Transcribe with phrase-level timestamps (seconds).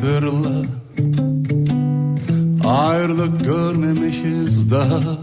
[0.00, 0.64] hatırla
[2.64, 5.18] Ayrılık görmemişiz daha.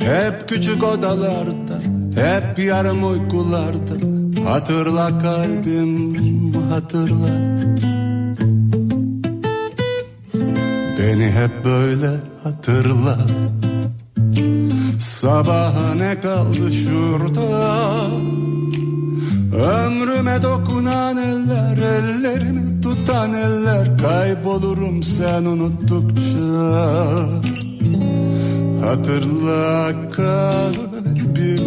[0.00, 1.80] Hep küçük odalarda
[2.14, 3.94] Hep yarım uykularda.
[4.50, 6.14] Hatırla kalbim
[6.70, 7.58] hatırla.
[10.98, 12.10] Beni hep böyle
[12.42, 13.18] hatırla.
[14.98, 17.42] Sabaha ne kaldı şurada?
[19.56, 22.71] Ömrüme dokunan eller Ellerimi
[23.12, 26.72] tutan eller Kaybolurum sen unuttukça.
[28.86, 31.64] Hatırla kalbim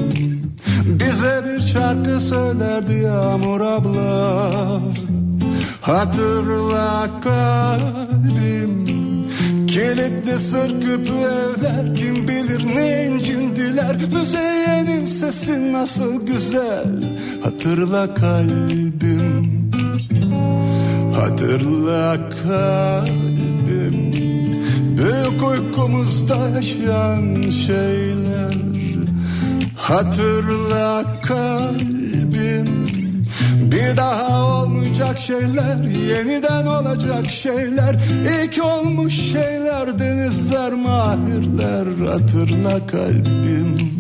[0.86, 4.82] Bize bir şarkı söylerdi Yağmur abla.
[5.82, 8.86] Hatırla kalbim
[9.68, 16.88] Kilitli sır küpü evler Kim bilir ne incindiler Müzeyyenin sesi nasıl güzel.
[17.44, 19.15] Hatırla kalbim
[21.46, 24.14] Hatırla kalbim
[24.98, 28.56] Büyük uykumuzda yaşayan şeyler.
[29.78, 32.66] Hatırla kalbim
[33.72, 35.76] bir daha olmayacak şeyler
[36.10, 37.96] Yeniden olacak şeyler.
[38.44, 42.08] İlk olmuş şeyler Denizler mahirler.
[42.08, 43.95] Hatırla kalbim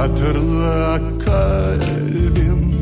[0.00, 2.72] Hatırla kalbim.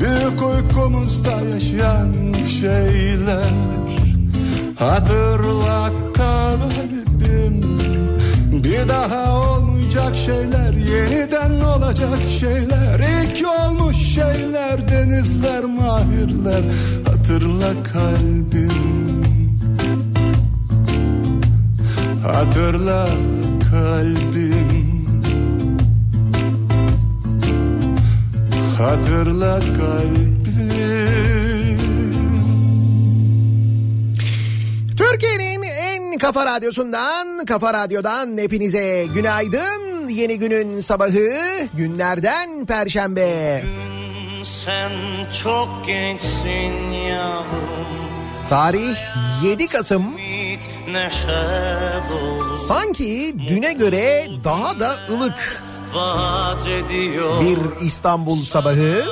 [0.00, 2.12] Büyük uykumuzda yaşayan
[2.60, 3.52] şeyler.
[4.78, 7.62] Hatırla kalbim.
[8.64, 13.00] Bir daha olmayacak şeyler Yeniden olacak şeyler.
[13.00, 16.62] İlk olmuş şeyler Denizler mahirler.
[17.06, 18.72] Hatırla kalbim.
[22.22, 23.06] Hatırla
[23.70, 24.35] kalbim
[28.78, 30.36] Hatırla kalbim
[34.96, 40.08] Türkiye'nin en kafa radyosundan, kafa radyodan hepinize günaydın.
[40.08, 41.28] Yeni günün sabahı
[41.74, 43.62] günlerden perşembe.
[44.44, 44.92] Sen
[45.42, 47.86] çok gençsin yavrum
[48.48, 48.96] Tarih
[49.44, 50.04] 7 Kasım.
[52.68, 55.62] Sanki düne göre daha da ılık
[57.40, 59.04] bir İstanbul sabahı.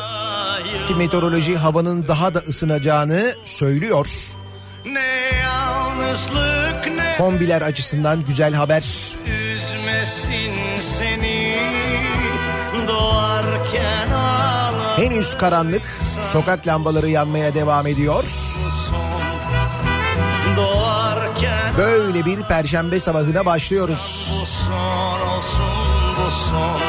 [0.89, 4.07] Ki meteoroloji havanın daha da ısınacağını söylüyor.
[4.85, 8.85] Ne yalnızlık ne Kombiler açısından güzel haber.
[9.27, 10.55] üzmesin
[10.99, 11.59] seni
[12.89, 15.99] Doğarken ağlar Henüz karanlık.
[16.33, 18.25] Sokak lambaları yanmaya devam ediyor.
[21.79, 24.31] Böyle bir perşembe sabahına başlıyoruz.
[24.67, 25.74] son olsun
[26.17, 26.81] bu son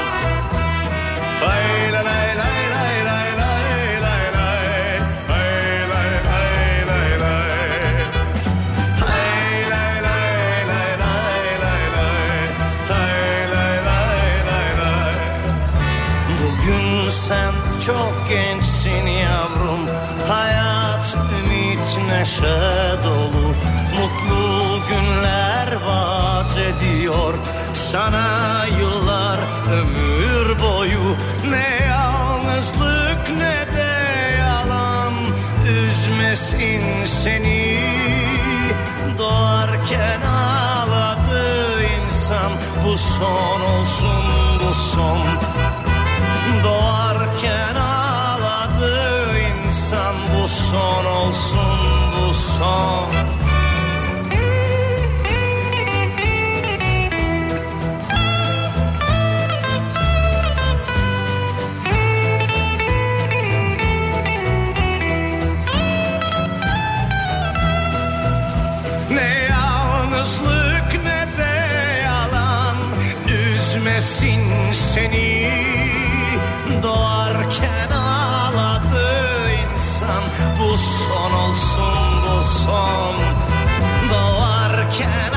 [1.41, 4.66] Lay lay lay lay lay lay lay lay
[5.25, 5.53] Lay
[5.94, 6.52] lay lay
[11.61, 12.14] lay lay
[13.53, 13.78] Lay
[14.49, 15.16] lay lay
[16.40, 17.53] Bugün sen
[17.85, 19.88] çok gençsin yavrum
[20.28, 22.59] Hayat ümit neşe
[23.03, 23.47] dolu
[23.96, 27.34] Mutlu günler vaat ediyor
[27.96, 29.40] sana yıllar
[29.72, 31.16] ömür boyu.
[31.50, 33.94] Ne yalnızlık ne de
[34.40, 35.14] yalan.
[35.70, 37.80] Üzmesin seni.
[39.18, 42.52] Doğarken ağladı insan.
[42.86, 44.24] Bu son olsun
[44.59, 45.22] bu son.
[46.64, 50.16] Doğarken ağladı insan.
[50.36, 51.80] Bu son olsun
[52.20, 53.34] bu son
[74.05, 75.52] Üzmesin seni.
[76.84, 79.07] Doğarken ağladı
[79.52, 80.23] insan.
[80.59, 83.16] Bu son olsun bu son.
[84.09, 85.34] Doğarken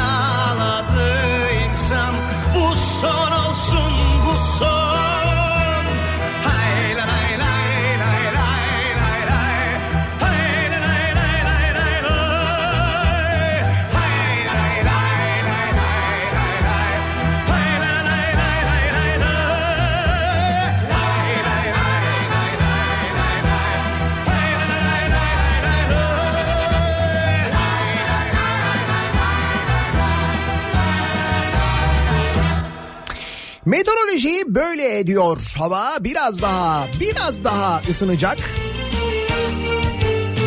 [33.79, 35.39] Meteoroloji böyle diyor.
[35.59, 38.39] Hava biraz daha biraz daha ısınacak.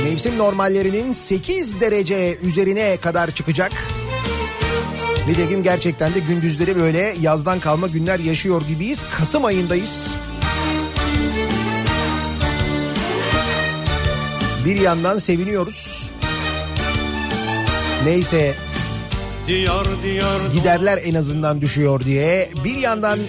[0.04, 3.72] Mevsim normallerinin 8 derece üzerine kadar çıkacak.
[5.28, 9.06] Nitekim gerçekten de gündüzleri böyle yazdan kalma günler yaşıyor gibiyiz.
[9.18, 10.07] Kasım ayındayız.
[14.66, 16.10] Bir yandan seviniyoruz.
[18.06, 18.56] Neyse
[19.47, 22.51] Diyar diyar giderler en azından düşüyor diye.
[22.63, 23.19] Bir yandan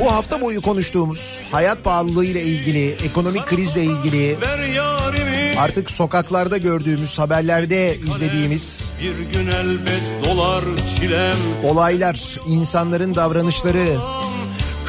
[0.00, 4.36] Bu hafta boyu konuştuğumuz hayat pahalılığı ile ilgili, ekonomik krizle ilgili,
[5.58, 10.64] artık sokaklarda gördüğümüz, haberlerde izlediğimiz Bir gün elbet dolar
[10.98, 11.36] çilem.
[11.64, 13.96] olaylar, insanların davranışları,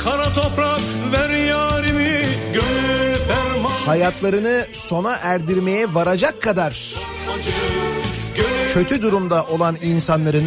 [0.04, 0.80] Kara toprak
[1.14, 2.22] ver yarimi.
[2.54, 3.72] Gönül ferman.
[3.86, 6.96] Hayatlarını sona erdirmeye varacak kadar
[7.40, 7.52] acı
[8.74, 10.46] kötü durumda olan insanların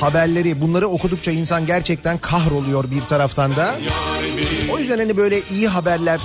[0.00, 3.74] haberleri bunları okudukça insan gerçekten kahroluyor bir taraftan da.
[4.72, 6.20] O yüzden hani böyle iyi haberler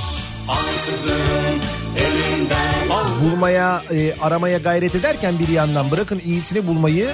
[3.22, 7.10] bulmaya, e, aramaya gayret ederken bir yandan bırakın iyisini bulmayı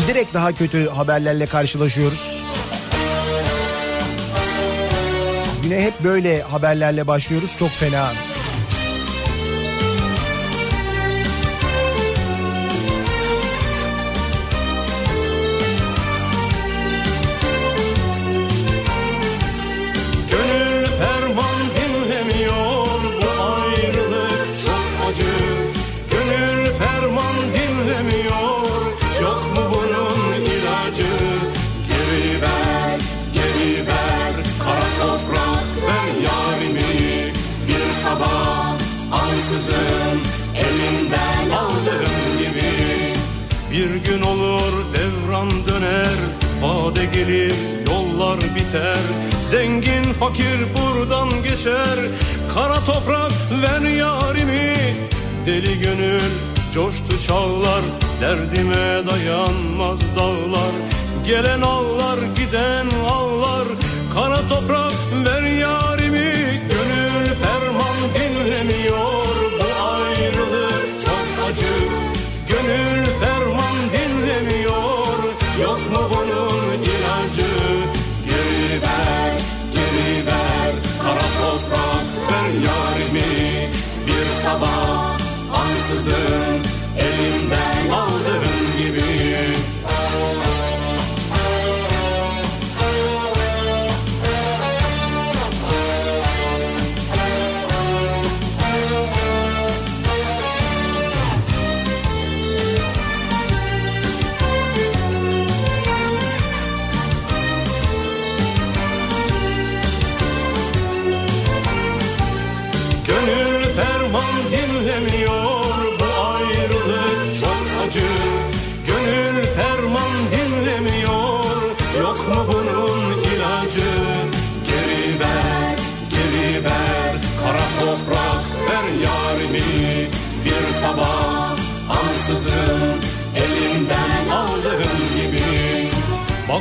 [0.00, 2.44] giderek daha kötü haberlerle karşılaşıyoruz.
[5.62, 7.56] Güne hep böyle haberlerle başlıyoruz.
[7.58, 8.12] Çok fena.
[8.12, 8.29] Gönül
[27.80, 28.82] dinlemiyor
[29.22, 31.12] yok mu bunun ilacı?
[31.88, 33.00] Geri ver,
[33.34, 34.34] geri ver.
[34.64, 37.32] Kara toprak ver yarimi
[37.68, 38.72] Bir sabah
[39.12, 40.20] ansızın
[40.54, 43.14] elinden aldığım gibi.
[43.70, 46.16] Bir gün olur devran döner.
[46.62, 47.54] Vade gelir
[47.86, 48.98] yollar biter.
[49.50, 51.98] Zengin fakir buradan geçer.
[52.54, 54.76] Kara toprak ver yarimi.
[55.46, 57.82] Deli gönül coştu çağlar
[58.20, 60.74] Derdime dayanmaz dağlar.
[61.26, 63.66] Gelen ağlar giden ağlar
[64.14, 64.92] Kara toprak
[65.24, 66.34] ver yarimi.
[66.70, 71.74] Gönül ferman dinlemiyor Bu ayrılık çok acı.
[72.48, 75.18] Gönül ferman dinlemiyor
[75.62, 77.50] Yok mu bunun ilacı?
[78.24, 79.40] Geri ver,
[79.72, 83.70] geri ver Kara toprak ver yarimi.
[84.06, 84.89] Bir sabah
[85.90, 86.60] ansızın
[86.98, 88.49] Elimden aldığın gibi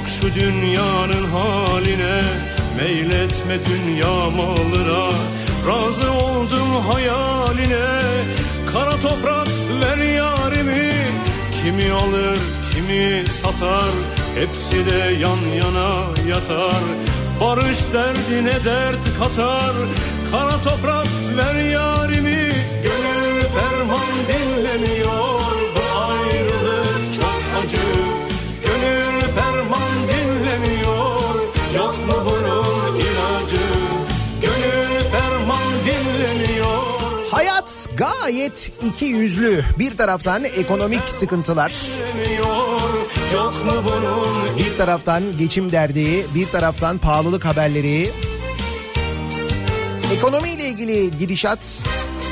[0.10, 2.22] şu dünyanın haline
[2.78, 5.10] Meyletme dünya malına.
[5.68, 8.02] Razı oldum hayaline
[8.74, 9.48] Kara toprak
[9.82, 10.94] ver yarimi.
[11.64, 12.40] Kimi alır
[12.74, 13.92] kimi satar
[14.36, 15.92] Hepsi de yan yana
[16.30, 16.84] yatar.
[17.42, 19.76] Barış derdine dert katar
[20.32, 22.52] Kara toprak ver yarimi.
[22.84, 25.39] Gönül ferman dinlemiyor
[31.76, 33.64] Yok mu bunun ilacı
[34.42, 36.78] Gönül ferman dinlemiyor
[37.32, 39.64] Hayat gayet iki yüzlü.
[39.80, 41.74] Bir taraftan ekonomik sıkıntılar,
[43.34, 48.10] Yok mu bunun bir taraftan geçim derdi, bir taraftan pahalılık haberleri.
[50.18, 51.84] Ekonomiyle ilgili gidişat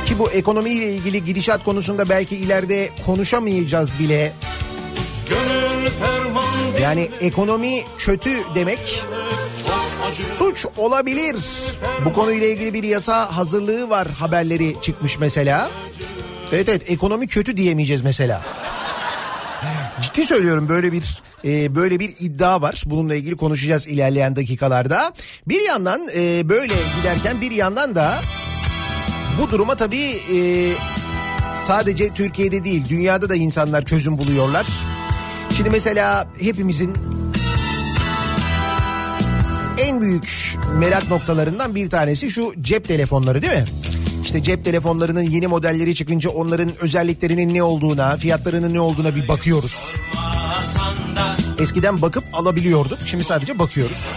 [0.06, 4.34] ki bu ekonomiyle ilgili gidişat konusunda belki ileride konuşamayacağız bile.
[5.30, 5.92] gönül
[6.82, 9.04] Yani ekonomi kötü demek
[10.12, 11.36] suç olabilir.
[12.06, 15.70] Bu konuyla ilgili bir yasa hazırlığı var haberleri çıkmış mesela.
[16.52, 18.42] Evet evet ekonomi kötü diyemeyeceğiz mesela.
[20.02, 22.84] Ciddi söylüyorum böyle bir e, böyle bir iddia var.
[22.86, 25.14] Bununla ilgili konuşacağız ilerleyen dakikalarda.
[25.48, 28.20] Bir yandan e, böyle giderken bir yandan da
[29.42, 30.72] bu duruma tabii e,
[31.56, 34.66] sadece Türkiye'de değil dünyada da insanlar çözüm buluyorlar.
[35.58, 36.94] Şimdi mesela hepimizin
[39.78, 43.66] en büyük merak noktalarından bir tanesi şu cep telefonları değil mi?
[44.24, 49.96] İşte cep telefonlarının yeni modelleri çıkınca onların özelliklerinin ne olduğuna, fiyatlarının ne olduğuna bir bakıyoruz.
[51.60, 53.00] Eskiden bakıp alabiliyorduk.
[53.06, 54.08] Şimdi sadece bakıyoruz.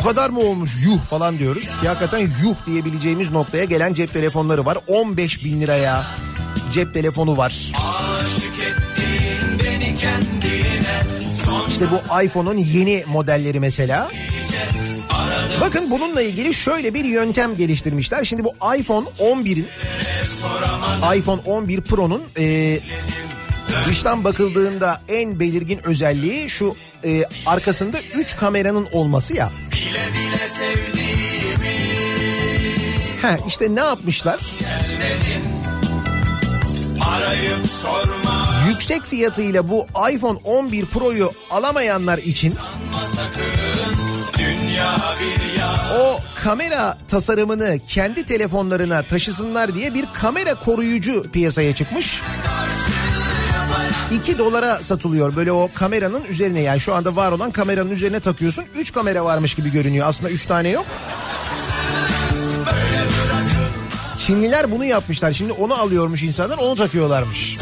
[0.00, 1.76] O kadar mı olmuş yuh falan diyoruz.
[1.80, 4.78] Ki hakikaten yuh diyebileceğimiz noktaya gelen cep telefonları var.
[4.86, 6.06] 15 bin liraya
[6.72, 7.72] cep telefonu var.
[11.70, 14.08] İşte bu iPhone'un yeni modelleri mesela.
[15.60, 18.24] Bakın bununla ilgili şöyle bir yöntem geliştirmişler.
[18.24, 19.66] Şimdi bu iPhone 11'in
[21.18, 22.78] iPhone 11 Pro'nun e,
[23.88, 29.50] dıştan bakıldığında en belirgin özelliği şu e, arkasında 3 kameranın olması ya.
[33.22, 34.40] Ha işte ne yapmışlar?
[37.08, 38.46] Arayıp sorma.
[38.68, 42.54] Yüksek fiyatıyla bu iPhone 11 Pro'yu alamayanlar için
[46.00, 52.22] o kamera tasarımını kendi telefonlarına taşısınlar diye bir kamera koruyucu piyasaya çıkmış.
[54.12, 55.36] 2 dolara satılıyor.
[55.36, 58.64] Böyle o kameranın üzerine yani şu anda var olan kameranın üzerine takıyorsun.
[58.74, 60.06] 3 kamera varmış gibi görünüyor.
[60.08, 60.86] Aslında 3 tane yok.
[64.26, 67.58] Çinliler bunu yapmışlar şimdi onu alıyormuş insanlar onu takıyorlarmış.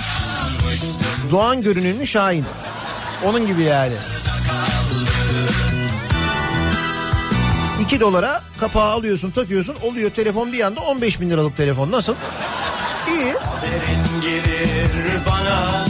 [1.31, 2.45] Doğan görünümlü Şahin.
[3.25, 3.95] Onun gibi yani.
[7.81, 12.15] 2 dolara kapağı alıyorsun takıyorsun oluyor telefon bir anda 15 bin liralık telefon nasıl?
[13.09, 13.35] İyi.
[13.63, 15.87] Derin gelir bana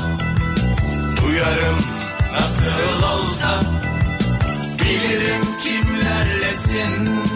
[1.23, 1.79] Duyarım
[2.33, 3.61] nasıl olsa
[4.81, 7.32] Bilirim kimlerlesin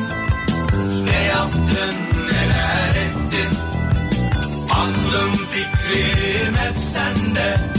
[6.96, 7.75] Alexander.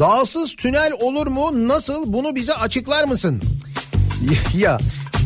[0.00, 1.68] Dağsız tünel olur mu?
[1.68, 2.12] Nasıl?
[2.12, 3.42] Bunu bize açıklar mısın?
[4.56, 4.78] ya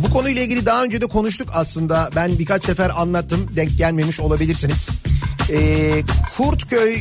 [0.03, 2.11] bu konuyla ilgili daha önce de konuştuk aslında.
[2.17, 3.51] Ben birkaç sefer anlattım.
[3.57, 4.91] Denk gelmemiş olabilirsiniz.
[5.51, 6.03] Ee,
[6.37, 6.97] Kurtköy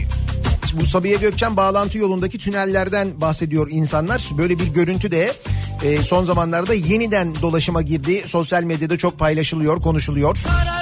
[0.74, 4.30] bu Sabiha Gökçen bağlantı yolundaki tünellerden bahsediyor insanlar.
[4.38, 5.34] Böyle bir görüntü de
[5.84, 8.24] e, son zamanlarda yeniden dolaşıma girdi.
[8.26, 10.38] Sosyal medyada çok paylaşılıyor, konuşuluyor.
[10.46, 10.74] Ben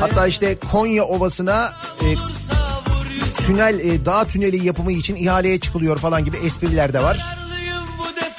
[0.00, 2.06] Hatta işte Konya Ovası'na e,
[3.52, 7.36] tünel e, dağ tüneli yapımı için ihaleye çıkılıyor falan gibi espriler de var.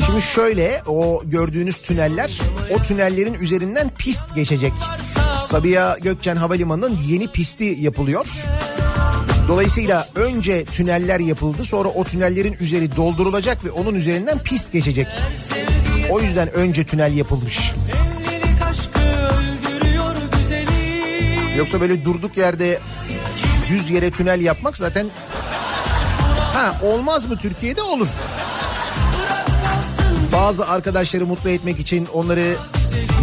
[0.05, 2.39] Şimdi şöyle o gördüğünüz tüneller
[2.69, 4.73] o tünellerin üzerinden pist geçecek.
[5.39, 8.25] Sabiha Gökçen Havalimanı'nın yeni pisti yapılıyor.
[9.47, 15.07] Dolayısıyla önce tüneller yapıldı sonra o tünellerin üzeri doldurulacak ve onun üzerinden pist geçecek.
[16.09, 17.71] O yüzden önce tünel yapılmış.
[21.57, 22.79] Yoksa böyle durduk yerde
[23.73, 25.07] düz yere tünel yapmak zaten
[26.53, 28.07] ha olmaz mı Türkiye'de olur.
[30.31, 32.55] Bazı arkadaşları mutlu etmek için onları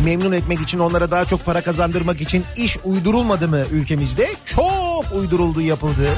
[0.04, 4.30] memnun etmek için onlara daha çok para kazandırmak için iş uydurulmadı mı ülkemizde?
[4.44, 6.08] Çok uyduruldu yapıldı.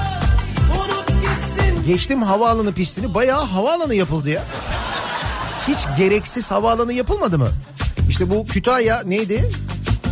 [1.87, 4.43] Geçtim havaalanı pistini bayağı havaalanı yapıldı ya.
[5.69, 7.49] Hiç gereksiz havaalanı yapılmadı mı?
[8.09, 9.51] İşte bu Kütahya neydi?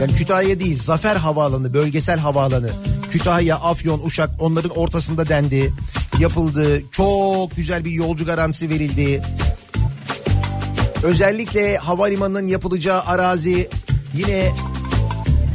[0.01, 2.71] Yani Kütahya değil Zafer Havaalanı bölgesel havaalanı.
[3.11, 5.73] Kütahya, Afyon, Uşak onların ortasında dendi.
[6.19, 6.83] Yapıldı.
[6.91, 9.23] Çok güzel bir yolcu garantisi verildi.
[11.03, 13.69] Özellikle havalimanının yapılacağı arazi
[14.15, 14.53] yine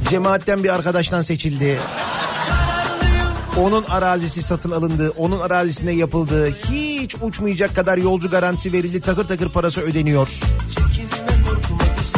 [0.09, 1.77] cemaatten bir arkadaştan seçildi.
[3.59, 5.13] Onun arazisi satın alındı.
[5.17, 6.55] Onun arazisine yapıldı.
[6.69, 9.01] Hiç uçmayacak kadar yolcu garantisi verildi.
[9.01, 10.29] Takır takır parası ödeniyor.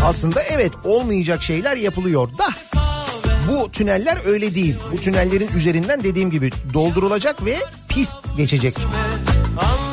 [0.04, 2.48] Aslında evet olmayacak şeyler yapılıyor da
[3.48, 4.76] bu tüneller öyle değil.
[4.94, 7.58] Bu tünellerin üzerinden dediğim gibi doldurulacak ve
[7.90, 8.78] pist geçecek.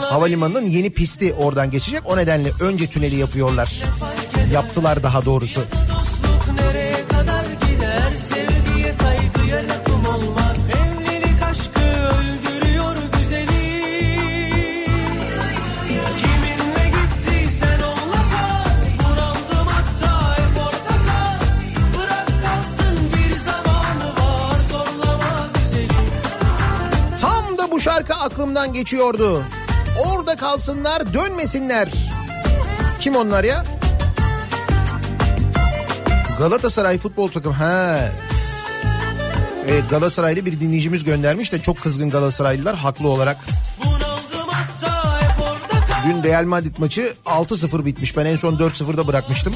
[0.03, 2.01] Havalimanının yeni pisti oradan geçecek.
[2.05, 3.83] O nedenle önce tüneli yapıyorlar.
[4.53, 5.65] Yaptılar daha doğrusu.
[28.35, 29.45] Aklımdan geçiyordu.
[30.07, 31.89] Orada kalsınlar dönmesinler.
[33.01, 33.65] Kim onlar ya?
[36.39, 37.55] Galatasaray futbol takımı.
[37.55, 37.99] Ha.
[39.69, 43.37] Evet Galatasaraylı bir dinleyicimiz göndermiş de çok kızgın Galatasaraylılar haklı olarak.
[46.07, 48.17] Dün Real Madrid maçı 6-0 bitmiş.
[48.17, 49.55] Ben en son 4-0'da bırakmıştım.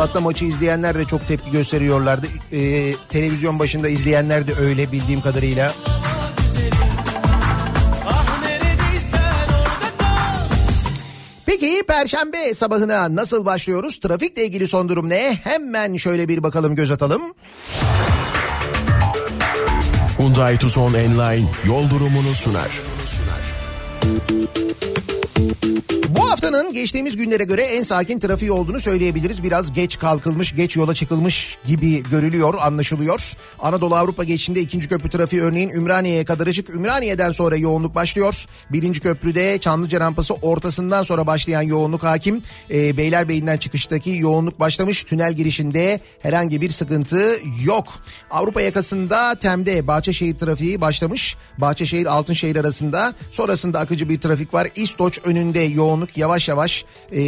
[0.00, 2.26] Statta maçı izleyenler de çok tepki gösteriyorlardı.
[2.52, 5.74] Ee, televizyon başında izleyenler de öyle bildiğim kadarıyla.
[11.46, 14.00] Peki perşembe sabahına nasıl başlıyoruz?
[14.00, 15.40] Trafikle ilgili son durum ne?
[15.44, 17.22] Hemen şöyle bir bakalım göz atalım.
[20.18, 22.70] Hyundai Tucson Enline yol durumunu sunar.
[26.08, 29.42] Bu haftanın geçtiğimiz günlere göre en sakin trafiği olduğunu söyleyebiliriz.
[29.42, 33.32] Biraz geç kalkılmış, geç yola çıkılmış gibi görülüyor, anlaşılıyor.
[33.58, 36.70] Anadolu Avrupa geçişinde ikinci köprü trafiği örneğin Ümraniye'ye kadar açık.
[36.70, 38.44] Ümraniye'den sonra yoğunluk başlıyor.
[38.72, 42.42] Birinci köprüde Çamlıca rampası ortasından sonra başlayan yoğunluk hakim.
[42.70, 45.04] Ee, Beylerbeyi'nden çıkıştaki yoğunluk başlamış.
[45.04, 47.86] Tünel girişinde herhangi bir sıkıntı yok.
[48.30, 51.36] Avrupa yakasında Tem'de Bahçeşehir trafiği başlamış.
[51.58, 54.68] Bahçeşehir Altınşehir arasında sonrasında akıcı bir trafik var.
[54.76, 57.20] İstoç önünde yoğunluk yavaş yavaş e,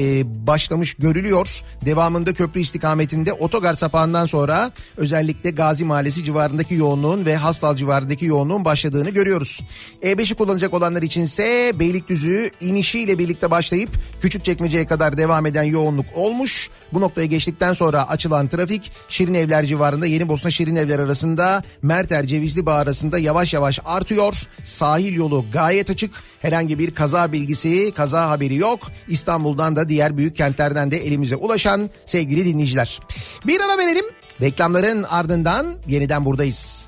[0.47, 1.63] başlamış görülüyor.
[1.85, 8.65] Devamında köprü istikametinde otogar sapağından sonra özellikle Gazi Mahallesi civarındaki yoğunluğun ve Hastal civarındaki yoğunluğun
[8.65, 9.61] başladığını görüyoruz.
[10.03, 16.71] E5'i kullanacak olanlar içinse Beylikdüzü inişiyle birlikte başlayıp Küçükçekmece'ye kadar devam eden yoğunluk olmuş.
[16.93, 22.27] Bu noktaya geçtikten sonra açılan trafik Şirin Evler civarında Yeni Bosna Şirin Evler arasında Merter
[22.27, 24.35] Cevizli Bağ arasında yavaş yavaş artıyor.
[24.65, 26.11] Sahil yolu gayet açık.
[26.43, 28.81] Herhangi bir kaza bilgisi, kaza haberi yok.
[29.09, 33.01] İstanbul'dan da diğer büyük kentlerden de elimize ulaşan sevgili dinleyiciler.
[33.47, 34.05] Bir ara verelim.
[34.41, 36.85] Reklamların ardından yeniden buradayız.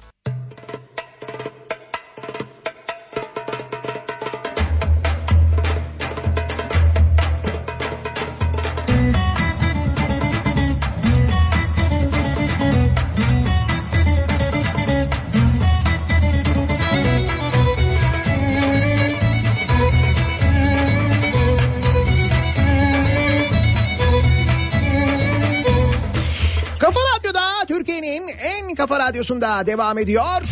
[29.15, 30.43] Radyosunda devam ediyor.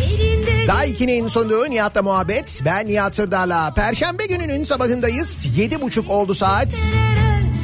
[0.66, 2.60] Daiki'nin sunduğu Nihat'la muhabbet.
[2.64, 3.74] Ben Nihat Sırdar'la.
[3.74, 5.46] Perşembe gününün sabahındayız.
[5.56, 6.68] Yedi buçuk oldu saat.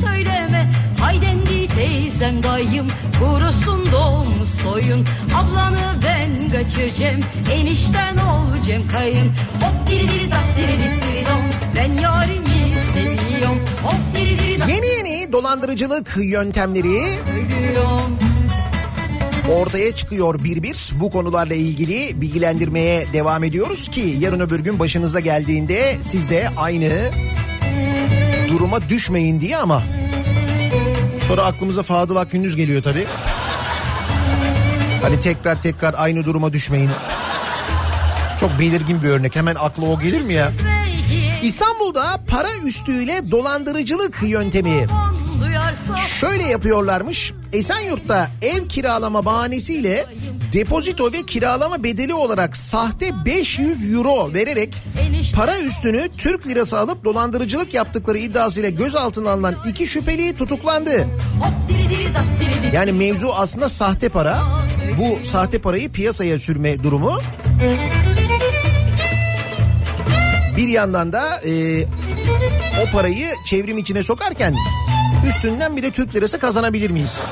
[0.04, 2.86] söyleme Haydendi teyzem dayım
[3.20, 4.26] Kurusun doğum
[4.62, 7.20] soyun Ablanı ben kaçıracağım
[7.52, 9.28] Enişten olacağım kayın
[9.60, 11.44] Hop diri diri dak diri diri diri dom
[11.76, 16.98] Ben yarimi seviyorum Hop diri diri dak Yeni yeni dolandırıcılık yöntemleri
[17.30, 18.27] ölüyorum
[19.52, 20.92] ortaya çıkıyor bir bir.
[21.00, 27.10] Bu konularla ilgili bilgilendirmeye devam ediyoruz ki yarın öbür gün başınıza geldiğinde siz de aynı
[28.48, 29.82] duruma düşmeyin diye ama
[31.28, 33.04] sonra aklımıza Fadıl Akgündüz geliyor tabii.
[35.02, 36.90] Hani tekrar tekrar aynı duruma düşmeyin.
[38.40, 39.36] Çok belirgin bir örnek.
[39.36, 40.52] Hemen akla o gelir mi ya?
[41.42, 44.86] İstanbul'da para üstüyle dolandırıcılık yöntemi.
[46.20, 47.32] Şöyle yapıyorlarmış.
[47.52, 50.06] Esenyurt'ta ev kiralama bahanesiyle
[50.52, 54.74] depozito ve kiralama bedeli olarak sahte 500 euro vererek
[55.34, 61.08] para üstünü Türk lirası alıp dolandırıcılık yaptıkları iddiasıyla gözaltına alınan iki şüpheli tutuklandı.
[62.72, 64.42] Yani mevzu aslında sahte para.
[64.98, 67.18] Bu sahte parayı piyasaya sürme durumu.
[70.56, 71.84] Bir yandan da e,
[72.82, 74.54] o parayı çevrim içine sokarken
[75.28, 77.22] üstünden bir de Türk lirası kazanabilir miyiz?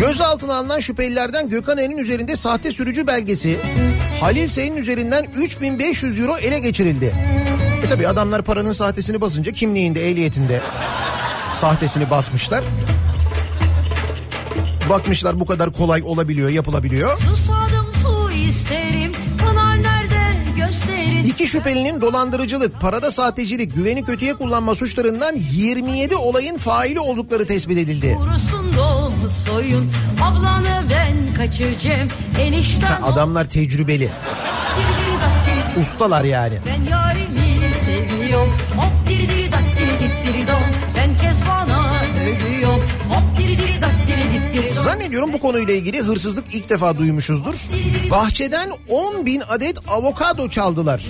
[0.00, 3.58] Gözaltına alınan şüphelilerden Gökhan E'nin üzerinde sahte sürücü belgesi,
[4.20, 7.14] Halil Sey'in üzerinden 3500 euro ele geçirildi.
[7.86, 10.60] E tabi adamlar paranın sahtesini basınca kimliğinde, ehliyetinde
[11.60, 12.64] sahtesini basmışlar.
[14.88, 17.16] Bakmışlar bu kadar kolay olabiliyor, yapılabiliyor.
[17.18, 19.12] Susadım su isterim.
[19.38, 20.20] Pınar nerede
[20.56, 21.24] gösterin.
[21.24, 28.14] İki şüphelinin dolandırıcılık, parada sahtecilik, güveni kötüye kullanma suçlarından 27 olayın faili oldukları tespit edildi.
[28.18, 29.92] Kurusun doğumu soyun.
[30.22, 32.08] Ablanı ben kaçıracağım.
[32.40, 33.12] Enişten ol.
[33.12, 34.08] Adamlar tecrübeli,
[35.80, 36.54] ustalar yani.
[36.66, 38.52] Ben yarimi seviyorum.
[38.76, 39.43] Hop diri diri
[44.84, 47.54] Zannediyorum bu konuyla ilgili hırsızlık ilk defa duymuşuzdur.
[48.10, 51.04] Bahçeden 10 bin adet avokado çaldılar.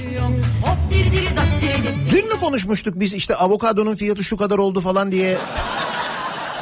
[2.11, 5.37] Dün mü konuşmuştuk biz işte avokadonun fiyatı şu kadar oldu falan diye.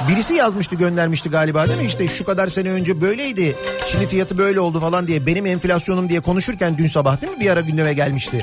[0.08, 1.86] Birisi yazmıştı göndermişti galiba değil mi?
[1.86, 3.56] İşte şu kadar sene önce böyleydi.
[3.88, 5.26] Şimdi fiyatı böyle oldu falan diye.
[5.26, 7.40] Benim enflasyonum diye konuşurken dün sabah değil mi?
[7.40, 8.40] Bir ara gündeme gelmişti.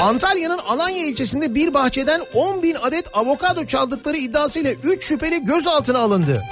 [0.00, 6.42] Antalya'nın Alanya ilçesinde bir bahçeden 10 bin adet avokado çaldıkları iddiasıyla 3 şüpheli gözaltına alındı.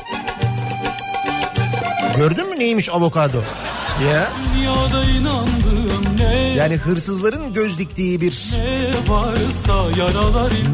[2.21, 3.37] Gördün mü neymiş avokado?
[4.11, 4.31] Ya.
[6.57, 8.55] Yani hırsızların göz diktiği bir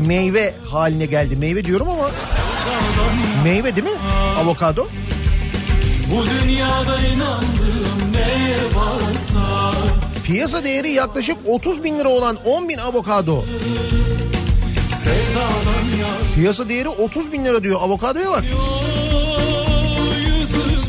[0.07, 1.37] meyve haline geldi.
[1.37, 2.11] Meyve diyorum ama
[3.45, 3.99] meyve değil mi?
[4.39, 4.87] Avokado.
[6.13, 9.73] Bu dünyada inandığım ne varsa
[10.25, 13.45] Piyasa değeri yaklaşık 30 bin lira olan 10 bin avokado.
[16.35, 17.81] Piyasa değeri 30 bin lira diyor.
[17.83, 18.45] Avokadoya bak.
[18.45, 19.06] yüzü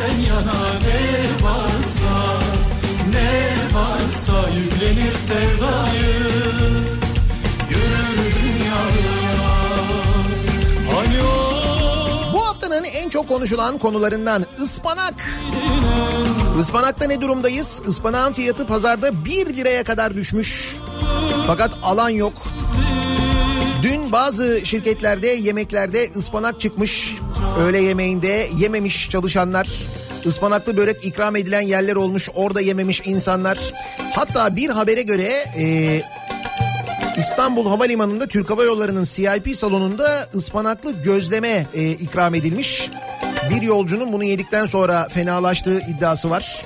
[0.00, 2.38] benden yana ne varsa
[3.12, 6.20] ne varsa yüklenir sevdayı
[10.94, 11.18] Hani
[12.32, 15.14] Bu haftanın en çok konuşulan konularından ıspanak.
[16.60, 17.82] Ispanakta ne durumdayız?
[17.88, 20.76] Ispanağın fiyatı pazarda 1 liraya kadar düşmüş.
[21.46, 22.32] Fakat alan yok.
[23.82, 27.14] Dün bazı şirketlerde yemeklerde ıspanak çıkmış.
[27.58, 29.68] Öğle yemeğinde yememiş çalışanlar.
[30.24, 32.28] Ispanaklı börek ikram edilen yerler olmuş.
[32.34, 33.58] Orada yememiş insanlar.
[34.14, 36.02] Hatta bir habere göre e,
[37.18, 42.90] İstanbul Havalimanı'nda Türk Hava Yolları'nın CIP salonunda ıspanaklı gözleme e, ikram edilmiş.
[43.50, 46.64] Bir yolcunun bunu yedikten sonra fenalaştığı iddiası var.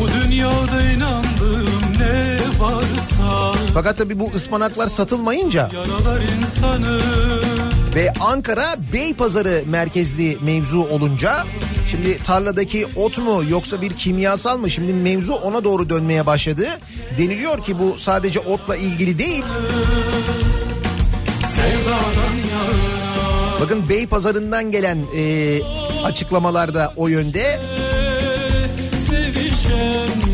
[0.00, 5.70] bu dünyada inandığım ne varsa Fakat tabii bu ıspanaklar satılmayınca
[6.42, 7.00] insanı
[7.94, 11.44] ve Ankara Beypazarı merkezli mevzu olunca
[11.90, 16.66] şimdi tarladaki ot mu yoksa bir kimyasal mı şimdi mevzu ona doğru dönmeye başladı.
[17.18, 19.44] Deniliyor ki bu sadece otla ilgili değil.
[23.60, 25.58] Bakın Beypazarı'ndan gelen e,
[26.04, 27.60] açıklamalarda o yönde.
[29.08, 30.31] sevişen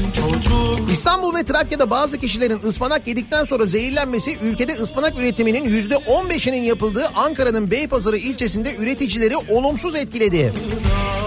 [0.98, 7.06] İstanbul ve Trakya'da bazı kişilerin ıspanak yedikten sonra zehirlenmesi ülkede ıspanak üretiminin yüzde 15'inin yapıldığı
[7.14, 10.52] Ankara'nın Beypazarı ilçesinde üreticileri olumsuz etkiledi.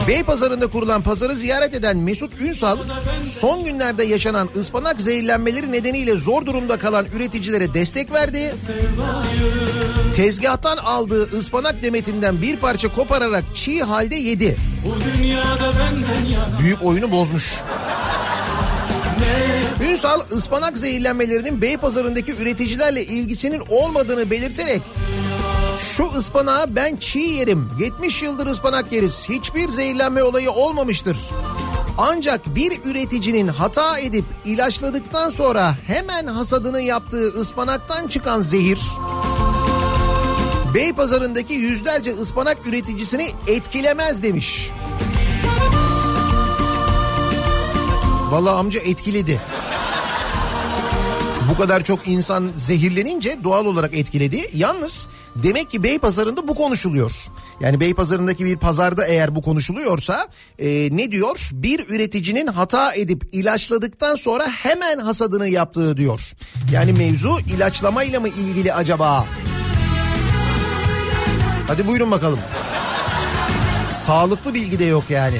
[0.07, 2.77] Beypazarı'nda kurulan pazarı ziyaret eden Mesut Ünsal,
[3.25, 8.55] son günlerde yaşanan ıspanak zehirlenmeleri nedeniyle zor durumda kalan üreticilere destek verdi.
[10.15, 14.57] Tezgahtan aldığı ıspanak demetinden bir parça kopararak çiğ halde yedi.
[16.59, 17.53] Büyük oyunu bozmuş.
[19.91, 24.81] Ünsal ıspanak zehirlenmelerinin Beypazarı'ndaki üreticilerle ilgisinin olmadığını belirterek
[25.77, 27.69] şu ıspanağı ben çiğ yerim.
[27.79, 29.29] 70 yıldır ıspanak yeriz.
[29.29, 31.17] Hiçbir zehirlenme olayı olmamıştır.
[31.97, 38.79] Ancak bir üreticinin hata edip ilaçladıktan sonra hemen hasadını yaptığı ıspanaktan çıkan zehir
[40.73, 44.69] Beypazarı'ndaki yüzlerce ıspanak üreticisini etkilemez demiş.
[48.31, 49.39] Vallahi amca etkiledi.
[51.49, 54.49] Bu kadar çok insan zehirlenince doğal olarak etkiledi.
[54.53, 57.11] Yalnız demek ki Beypazarı'nda bu konuşuluyor.
[57.61, 60.27] Yani Beypazarı'ndaki bir pazarda eğer bu konuşuluyorsa
[60.59, 61.49] e, ne diyor?
[61.51, 66.21] Bir üreticinin hata edip ilaçladıktan sonra hemen hasadını yaptığı diyor.
[66.71, 69.25] Yani mevzu ilaçlamayla mı ilgili acaba?
[71.67, 72.39] Hadi buyurun bakalım.
[74.05, 75.37] Sağlıklı bilgi de yok yani.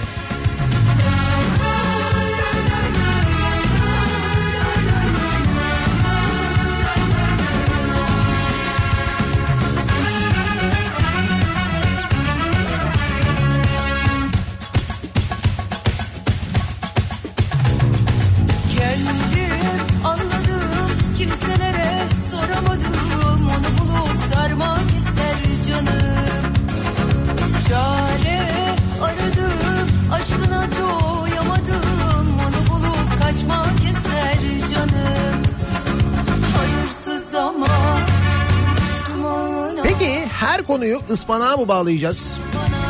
[40.91, 42.39] Konuyu ıspanağa mı bağlayacağız?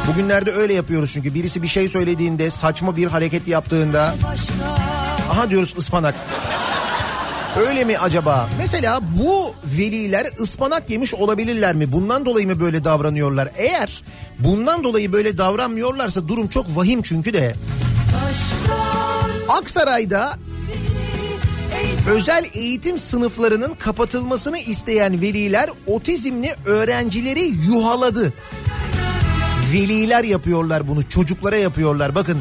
[0.07, 4.15] Bugünlerde öyle yapıyoruz çünkü birisi bir şey söylediğinde saçma bir hareket yaptığında
[5.31, 6.15] aha diyoruz ıspanak.
[7.67, 8.49] Öyle mi acaba?
[8.57, 11.91] Mesela bu veliler ıspanak yemiş olabilirler mi?
[11.91, 13.49] Bundan dolayı mı böyle davranıyorlar?
[13.55, 14.03] Eğer
[14.39, 17.55] bundan dolayı böyle davranmıyorlarsa durum çok vahim çünkü de.
[19.49, 20.37] Aksaray'da
[22.09, 28.33] özel eğitim sınıflarının kapatılmasını isteyen veliler otizmli öğrencileri yuhaladı.
[29.73, 32.15] Veliler yapıyorlar bunu, çocuklara yapıyorlar.
[32.15, 32.37] Bakın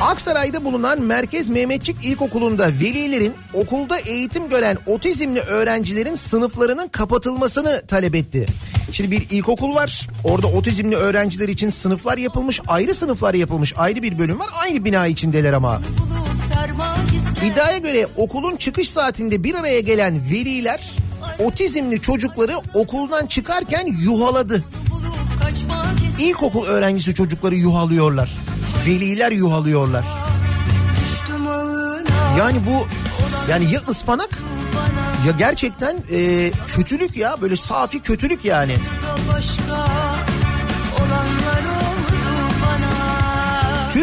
[0.00, 8.46] Aksaray'da bulunan Merkez Mehmetçik İlkokulu'nda velilerin okulda eğitim gören otizmli öğrencilerin sınıflarının kapatılmasını talep etti.
[8.92, 10.08] Şimdi bir ilkokul var.
[10.24, 12.60] Orada otizmli öğrenciler için sınıflar yapılmış.
[12.68, 13.74] Ayrı sınıflar yapılmış.
[13.76, 14.48] Ayrı bir bölüm var.
[14.62, 15.80] Aynı bina içindeler ama.
[17.44, 20.90] İddiaya göre okulun çıkış saatinde bir araya gelen veliler
[21.38, 24.64] otizmli çocukları okuldan çıkarken yuhaladı.
[26.18, 28.30] İlkokul öğrencisi çocukları yuhalıyorlar.
[28.86, 30.04] Veliler yuhalıyorlar.
[32.38, 32.86] Yani bu
[33.50, 34.30] yani ya ıspanak
[35.26, 38.76] ya gerçekten e, kötülük ya böyle safi kötülük yani.
[39.34, 39.86] başka
[40.98, 41.81] olanlar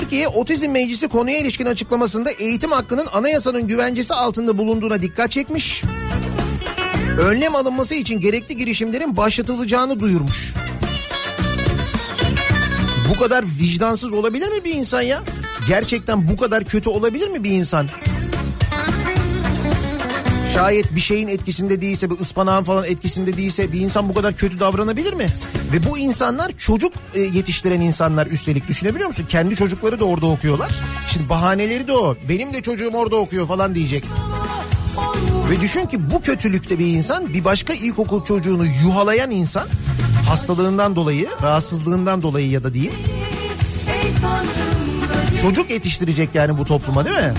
[0.10, 5.84] Türkiye Otizm Meclisi konuya ilişkin açıklamasında eğitim hakkının anayasanın güvencesi altında bulunduğuna dikkat çekmiş.
[7.20, 10.54] Önlem alınması için gerekli girişimlerin başlatılacağını duyurmuş.
[13.10, 15.24] Bu kadar vicdansız olabilir mi bir insan ya?
[15.68, 17.88] Gerçekten bu kadar kötü olabilir mi bir insan?
[20.60, 24.60] Şayet bir şeyin etkisinde değilse, bir ıspanağın falan etkisinde değilse bir insan bu kadar kötü
[24.60, 25.28] davranabilir mi?
[25.74, 29.26] Ve bu insanlar çocuk e, yetiştiren insanlar üstelik düşünebiliyor musun?
[29.30, 30.72] Kendi çocukları da orada okuyorlar.
[31.08, 32.16] Şimdi bahaneleri de o.
[32.30, 34.04] Benim de çocuğum orada okuyor falan diyecek.
[35.50, 39.68] Ve düşün ki bu kötülükte bir insan bir başka ilkokul çocuğunu yuhalayan insan
[40.28, 42.94] hastalığından dolayı, rahatsızlığından dolayı ya da diyeyim
[45.42, 47.34] çocuk yetiştirecek yani bu topluma değil mi?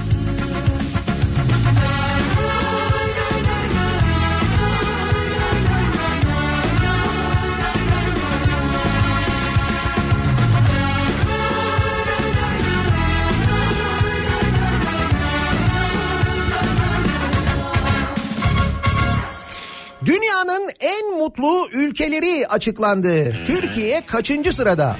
[21.40, 23.44] Mutlu ülkeleri açıklandı.
[23.44, 24.96] Türkiye kaçıncı sırada?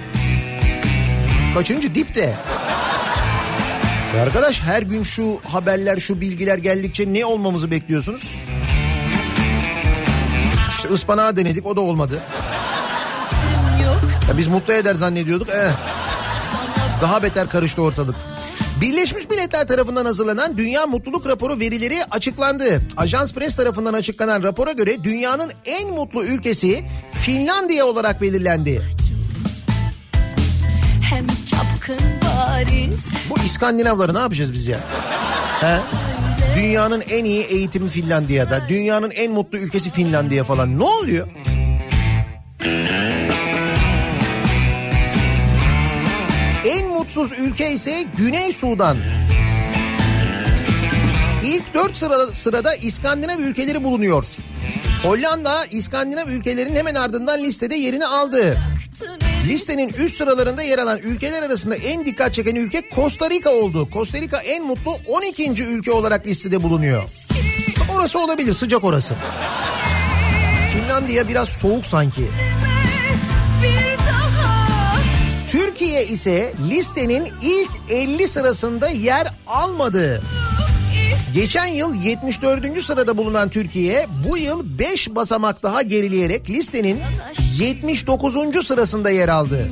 [1.55, 2.35] Kaçıncı dipte?
[4.16, 8.38] Ya Arkadaş her gün şu haberler şu bilgiler geldikçe ne olmamızı bekliyorsunuz?
[10.74, 12.20] İşte ıspanağı denedik o da olmadı.
[13.85, 15.48] yok Ya biz mutlu eder zannediyorduk.
[15.48, 15.72] Eh.
[17.03, 18.16] Daha beter karıştı ortalık.
[18.80, 22.82] Birleşmiş Milletler tarafından hazırlanan Dünya Mutluluk Raporu verileri açıklandı.
[22.96, 28.82] Ajans Press tarafından açıklanan rapora göre dünyanın en mutlu ülkesi Finlandiya olarak belirlendi.
[33.30, 34.78] Bu İskandinavları ne yapacağız biz ya?
[35.60, 35.78] He?
[36.56, 38.68] Dünyanın en iyi eğitimi Finlandiya'da.
[38.68, 40.78] Dünyanın en mutlu ülkesi Finlandiya falan.
[40.78, 41.28] Ne oluyor?
[47.00, 48.96] Mutsuz ülke ise Güney Sudan.
[51.44, 54.24] İlk dört sırada, sırada İskandinav ülkeleri bulunuyor.
[55.02, 58.58] Hollanda İskandinav ülkelerinin hemen ardından listede yerini aldı.
[59.46, 63.88] Listenin üst sıralarında yer alan ülkeler arasında en dikkat çeken ülke Costa Rica oldu.
[63.92, 65.50] Costa Rica en mutlu 12.
[65.62, 67.10] ülke olarak listede bulunuyor.
[67.96, 69.14] Orası olabilir sıcak orası.
[70.72, 72.22] Finlandiya biraz soğuk sanki.
[75.80, 80.22] Türkiye ise listenin ilk 50 sırasında yer almadı.
[81.34, 82.82] Geçen yıl 74.
[82.82, 86.98] sırada bulunan Türkiye bu yıl 5 basamak daha gerileyerek listenin
[87.58, 88.66] 79.
[88.66, 89.68] sırasında yer aldı.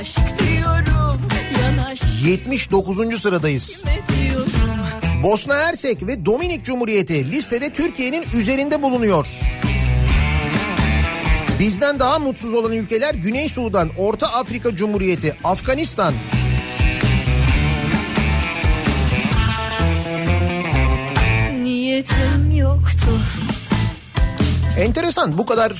[0.00, 1.20] aşk diyorum
[1.62, 3.20] yanaş 79.
[3.20, 3.84] sıradayız.
[5.22, 9.26] Bosna Hersek ve Dominik Cumhuriyeti listede Türkiye'nin üzerinde bulunuyor.
[11.60, 16.14] Bizden daha mutsuz olan ülkeler Güney Sudan, Orta Afrika Cumhuriyeti, Afganistan.
[21.62, 23.20] niyetim yoktu
[24.78, 25.72] Enteresan bu kadar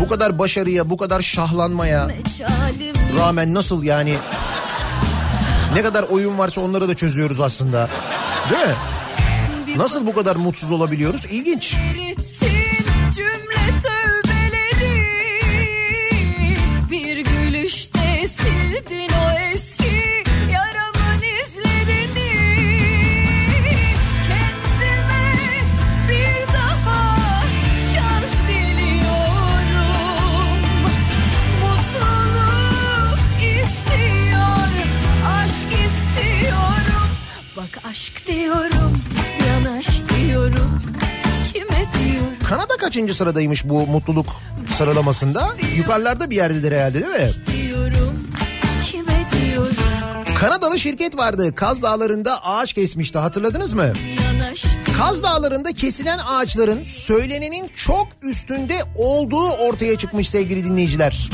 [0.00, 2.08] bu kadar başarıya, bu kadar şahlanmaya
[3.18, 4.14] rağmen nasıl yani
[5.74, 7.88] ne kadar oyun varsa onları da çözüyoruz aslında.
[8.50, 8.74] Değil mi?
[9.76, 11.24] Nasıl bu kadar mutsuz olabiliyoruz?
[11.24, 11.76] İlginç.
[38.00, 38.92] Aşk diyorum,
[39.48, 40.78] yanaş diyorum
[41.52, 44.26] Kime diyorum Kanada kaçıncı sıradaymış bu mutluluk
[44.78, 45.48] sıralamasında?
[45.76, 47.30] Yukarılarda bir yerdedir herhalde değil mi?
[47.52, 48.28] diyorum
[48.86, 49.74] Kime diyorum
[50.34, 51.54] Kanadalı şirket vardı.
[51.54, 53.92] Kaz Dağları'nda ağaç kesmişti hatırladınız mı?
[54.98, 61.30] Kaz Dağları'nda kesilen ağaçların söylenenin çok üstünde olduğu ortaya çıkmış sevgili dinleyiciler.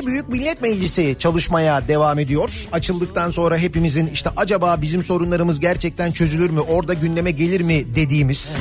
[0.01, 2.69] Türkiye Büyük Millet Meclisi çalışmaya devam ediyor.
[2.73, 8.57] Açıldıktan sonra hepimizin işte acaba bizim sorunlarımız gerçekten çözülür mü, orada gündeme gelir mi dediğimiz.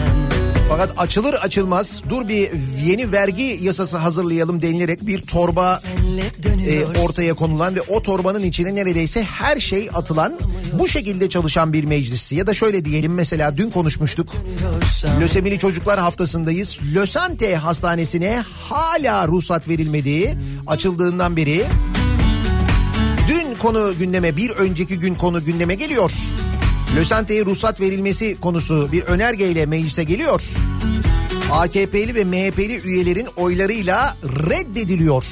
[0.70, 2.50] Fakat açılır açılmaz dur bir
[2.86, 5.82] yeni vergi yasası hazırlayalım denilerek bir torba
[6.68, 10.40] e, ortaya konulan ve o torbanın içine neredeyse her şey atılan
[10.74, 12.32] bu şekilde çalışan bir meclis.
[12.32, 14.30] Ya da şöyle diyelim mesela dün konuşmuştuk.
[15.22, 16.80] Lösemili Çocuklar Haftası'ndayız.
[16.96, 21.66] Lösante Hastanesi'ne hala ruhsat verilmediği açıldığından beri
[23.28, 26.12] dün konu gündeme bir önceki gün konu gündeme geliyor.
[26.96, 30.42] Lösante'ye ruhsat verilmesi konusu bir önergeyle meclise geliyor.
[31.52, 35.26] AKP'li ve MHP'li üyelerin oylarıyla reddediliyor.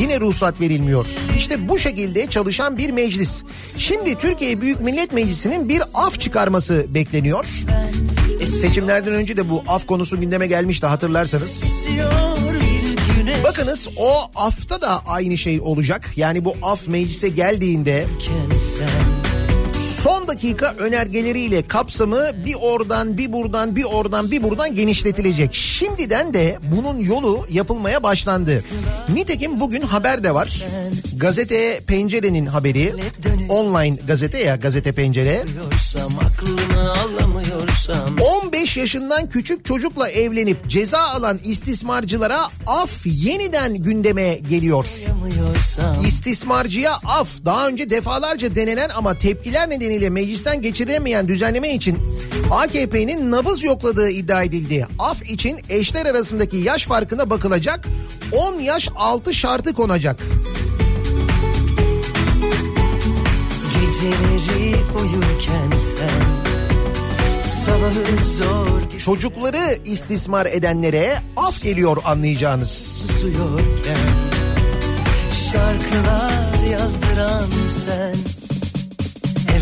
[0.00, 1.06] Yine ruhsat verilmiyor.
[1.38, 3.42] İşte bu şekilde çalışan bir meclis.
[3.76, 7.44] Şimdi Türkiye Büyük Millet Meclisi'nin bir af çıkarması bekleniyor.
[8.60, 11.64] Seçimlerden önce de bu af konusu gündeme gelmişti hatırlarsanız.
[13.44, 16.10] Bakınız o afta da aynı şey olacak.
[16.16, 18.06] Yani bu af meclise geldiğinde
[20.04, 25.54] son dakika önergeleriyle kapsamı bir oradan bir buradan bir oradan bir buradan genişletilecek.
[25.54, 28.64] Şimdiden de bunun yolu yapılmaya başlandı.
[29.08, 30.62] Nitekim bugün haber de var.
[31.16, 32.94] Gazete Pencere'nin haberi.
[33.48, 35.44] Online gazete ya gazete Pencere.
[35.56, 44.86] Yorsam aklını alamıyorsam 15 yaşından küçük çocukla evlenip ceza alan istismarcılara af yeniden gündeme geliyor.
[46.06, 51.98] İstismarcıya af daha önce defalarca denenen ama tepkiler nedeniyle meclisten geçiremeyen düzenleme için
[52.50, 54.86] AKP'nin nabız yokladığı iddia edildi.
[54.98, 57.86] Af için eşler arasındaki yaş farkına bakılacak
[58.32, 60.20] 10 yaş altı şartı konacak.
[63.74, 66.44] Geceleri uyurken sen
[68.98, 72.68] Çocukları istismar edenlere af geliyor anlayacağınız.
[72.70, 73.96] susuyorken
[75.52, 77.50] Şarkılar yazdıran
[77.84, 78.43] sen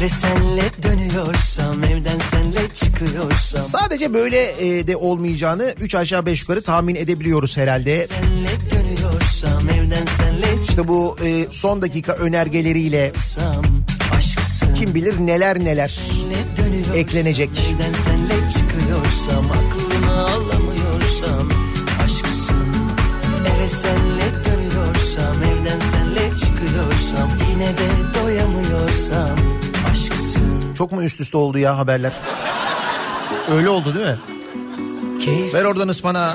[0.03, 6.63] Eve senle dönüyorsam Evden senle çıkıyorsam Sadece böyle e, de olmayacağını 3 aşağı 5 yukarı
[6.63, 8.07] tahmin edebiliyoruz herhalde.
[8.07, 13.13] Senle dönüyorsam Evden senle İşte bu e, son dakika önergeleriyle
[14.17, 15.99] Aşksın kim bilir neler neler
[16.95, 17.51] eklenecek.
[17.51, 21.49] Evden senle çıkıyorsam Aklımı alamıyorsam
[22.05, 22.67] Aşksın
[23.57, 28.02] Eve senle dönüyorsam Evden senle çıkıyorsam Yine de
[30.83, 32.13] Çok mu üst üste oldu ya haberler?
[33.51, 34.17] Öyle oldu değil mi?
[35.21, 36.35] Keyif Ver oradan ıspanağı.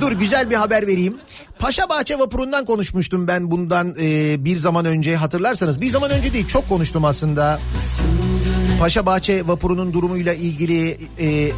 [0.00, 1.16] Dur güzel bir haber vereyim.
[1.58, 5.80] Paşa Bahçe vapurundan konuşmuştum ben bundan e, bir zaman önce hatırlarsanız.
[5.80, 7.60] Bir zaman önce değil çok konuştum aslında.
[8.80, 11.52] Paşa Bahçe vapurunun durumuyla ilgili e,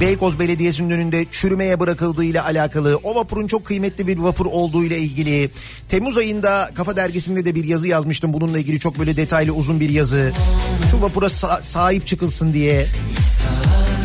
[0.00, 5.50] Beykoz Belediyesi'nin önünde çürümeye bırakıldığıyla alakalı, o vapurun çok kıymetli bir vapur olduğu ile ilgili.
[5.88, 9.90] Temmuz ayında Kafa Dergisi'nde de bir yazı yazmıştım bununla ilgili çok böyle detaylı uzun bir
[9.90, 10.32] yazı.
[10.90, 12.86] Şu vapura sa- sahip çıkılsın diye.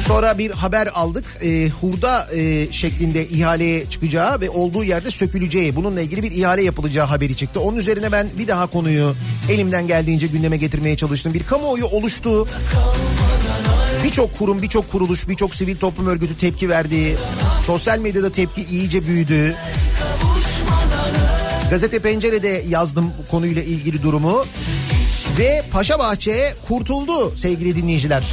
[0.08, 1.26] Sonra bir haber aldık.
[1.42, 7.06] E, hurda e, şeklinde ihaleye çıkacağı ve olduğu yerde söküleceği, bununla ilgili bir ihale yapılacağı
[7.06, 7.60] haberi çıktı.
[7.60, 9.14] Onun üzerine ben bir daha konuyu
[9.50, 11.34] elimden geldiğince gündeme getirmeye çalıştım.
[11.34, 12.48] Bir kamuoyu oluştu.
[14.04, 17.18] Birçok kurum, birçok kuruluş, birçok sivil toplum örgütü tepki verdi.
[17.66, 19.56] Sosyal medyada tepki iyice büyüdü.
[21.70, 24.46] Gazete Pencere'de yazdım konuyla ilgili durumu.
[25.38, 28.24] Ve Paşa Bahçe kurtuldu sevgili dinleyiciler.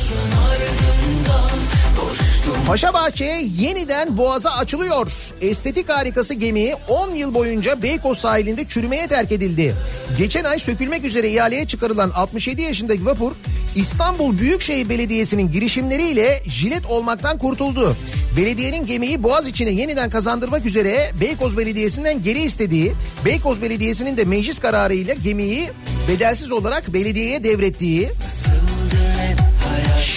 [2.66, 5.12] Paşa Bahçe yeniden boğaza açılıyor.
[5.40, 9.74] Estetik harikası gemi 10 yıl boyunca Beykoz sahilinde çürümeye terk edildi.
[10.18, 13.32] Geçen ay sökülmek üzere ihaleye çıkarılan 67 yaşındaki vapur
[13.74, 17.96] İstanbul Büyükşehir Belediyesi'nin girişimleriyle jilet olmaktan kurtuldu.
[18.36, 22.92] Belediyenin gemiyi boğaz içine yeniden kazandırmak üzere Beykoz Belediyesi'nden geri istediği,
[23.24, 25.70] Beykoz Belediyesi'nin de meclis kararıyla gemiyi
[26.08, 28.10] bedelsiz olarak belediyeye devrettiği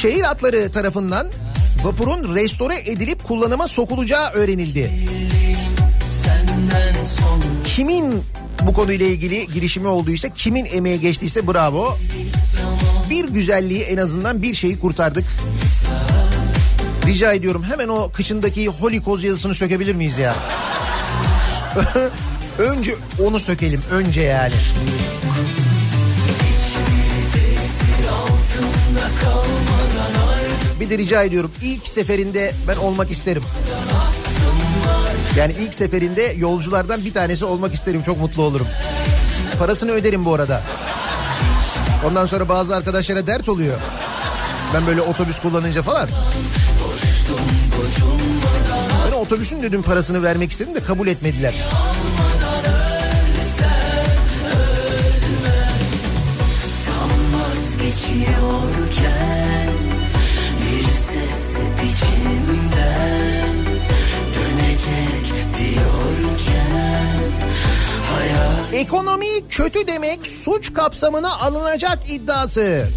[0.02, 1.28] şehir hatları tarafından
[1.84, 4.92] vapurun restore edilip kullanıma sokulacağı öğrenildi.
[7.66, 8.24] Kimin
[8.62, 11.98] bu konuyla ilgili girişimi olduysa, kimin emeği geçtiyse bravo.
[13.10, 15.26] Bir güzelliği en azından bir şeyi kurtardık.
[17.06, 20.36] Rica ediyorum hemen o kıçındaki holikoz yazısını sökebilir miyiz ya?
[22.58, 24.54] önce onu sökelim önce yani.
[30.80, 33.44] Bir de rica ediyorum ilk seferinde ben olmak isterim.
[35.38, 38.68] Yani ilk seferinde yolculardan bir tanesi olmak isterim çok mutlu olurum.
[39.60, 40.62] Parasını öderim bu arada.
[42.06, 43.78] Ondan sonra bazı arkadaşlara dert oluyor.
[44.74, 46.10] Ben böyle otobüs kullanınca falan.
[49.08, 51.54] Ben otobüsün dedim parasını vermek istedim de kabul etmediler.
[57.34, 59.13] Vazgeçiyorken
[68.74, 72.88] hayat Ekonomi kötü demek suç kapsamına alınacak iddiası.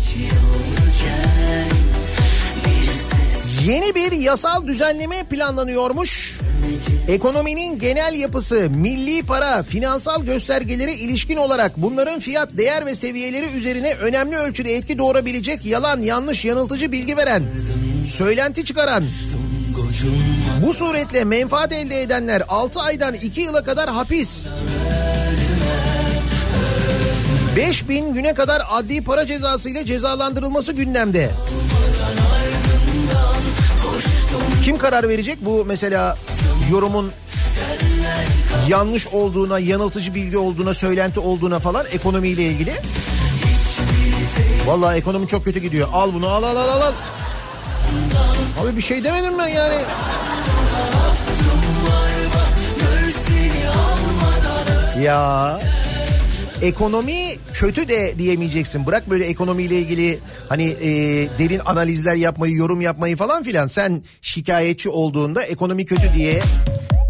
[3.65, 6.41] Yeni bir yasal düzenleme planlanıyormuş.
[7.09, 13.95] Ekonominin genel yapısı, milli para, finansal göstergelere ilişkin olarak bunların fiyat, değer ve seviyeleri üzerine
[13.95, 17.43] önemli ölçüde etki doğurabilecek yalan, yanlış, yanıltıcı bilgi veren,
[18.07, 19.05] söylenti çıkaran,
[20.67, 24.49] bu suretle menfaat elde edenler 6 aydan 2 yıla kadar hapis,
[27.57, 31.31] 5000 güne kadar adli para cezası ile cezalandırılması gündemde.
[34.65, 36.17] Kim karar verecek bu mesela
[36.71, 37.13] yorumun
[38.69, 42.73] yanlış olduğuna, yanıltıcı bilgi olduğuna, söylenti olduğuna falan ekonomiyle ilgili?
[44.67, 45.89] Vallahi ekonomi çok kötü gidiyor.
[45.93, 46.93] Al bunu al al al al.
[48.63, 49.77] Abi bir şey demedim ben yani.
[55.03, 55.59] Ya
[56.63, 58.87] ekonomi kötü de diyemeyeceksin.
[58.87, 60.89] Bırak böyle ekonomiyle ilgili hani e,
[61.39, 63.67] derin analizler yapmayı, yorum yapmayı falan filan.
[63.67, 66.43] Sen şikayetçi olduğunda ekonomi kötü diye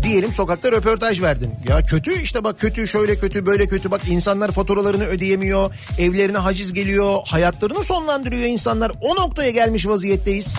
[0.03, 1.55] diyelim sokakta röportaj verdin.
[1.69, 5.75] Ya kötü işte bak kötü şöyle kötü böyle kötü bak insanlar faturalarını ödeyemiyor.
[5.99, 7.19] Evlerine haciz geliyor.
[7.25, 8.93] Hayatlarını sonlandırıyor insanlar.
[9.01, 10.57] O noktaya gelmiş vaziyetteyiz.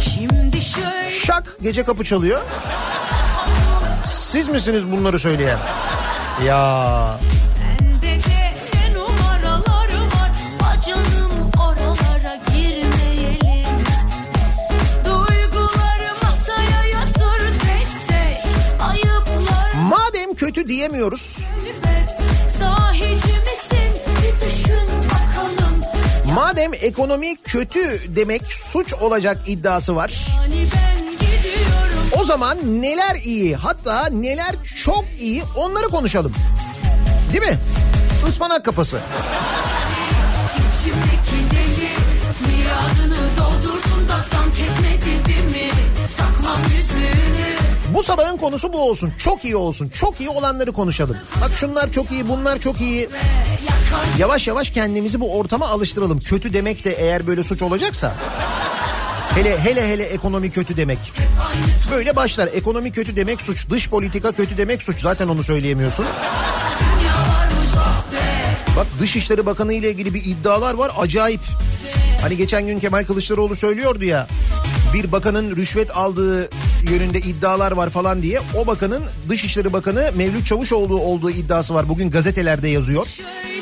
[0.00, 2.40] Şimdi şöyle Şak gece kapı çalıyor.
[4.08, 5.58] Siz misiniz bunları söyleyen?
[6.42, 7.18] Ya.
[19.88, 21.48] Madem kötü diyemiyoruz.
[26.34, 27.80] Madem ekonomi kötü
[28.16, 30.26] demek suç olacak iddiası var.
[30.48, 31.03] Gidiyorum
[32.20, 34.54] O zaman neler iyi hatta neler
[34.84, 36.32] çok iyi onları konuşalım.
[37.32, 37.58] Değil mi?
[38.28, 39.00] Ispanak kapası.
[40.58, 41.88] İçimdeki deli
[42.46, 45.70] Miadını doldurdun da dank etmedi değil mi?
[46.16, 47.14] Takmam yüzünü
[47.94, 49.12] Bu sabahın konusu bu olsun.
[49.18, 49.88] Çok iyi olsun.
[49.88, 51.16] Çok iyi olanları konuşalım.
[51.40, 53.08] Bak şunlar çok iyi, bunlar çok iyi.
[54.18, 56.20] Yavaş yavaş kendimizi bu ortama alıştıralım.
[56.20, 58.14] Kötü demek de eğer böyle suç olacaksa.
[59.30, 60.98] Hele hele hele ekonomi kötü demek.
[61.90, 62.48] Böyle başlar.
[62.54, 63.70] Ekonomi kötü demek suç.
[63.70, 65.00] Dış politika kötü demek suç.
[65.00, 66.06] Zaten onu söyleyemiyorsun.
[68.76, 70.92] Bak Dışişleri Bakanı ile ilgili bir iddialar var.
[70.98, 71.40] Acayip.
[72.22, 74.26] Hani geçen gün Kemal Kılıçdaroğlu söylüyordu ya.
[74.94, 76.50] Bir bakanın rüşvet aldığı
[76.90, 78.40] yönünde iddialar var falan diye.
[78.54, 81.88] O bakanın Dışişleri Bakanı Mevlüt Çavuşoğlu olduğu iddiası var.
[81.88, 83.06] Bugün gazetelerde yazıyor.
[83.06, 83.53] Şöyle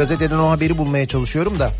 [0.00, 1.72] gazeteden o haberi bulmaya çalışıyorum da.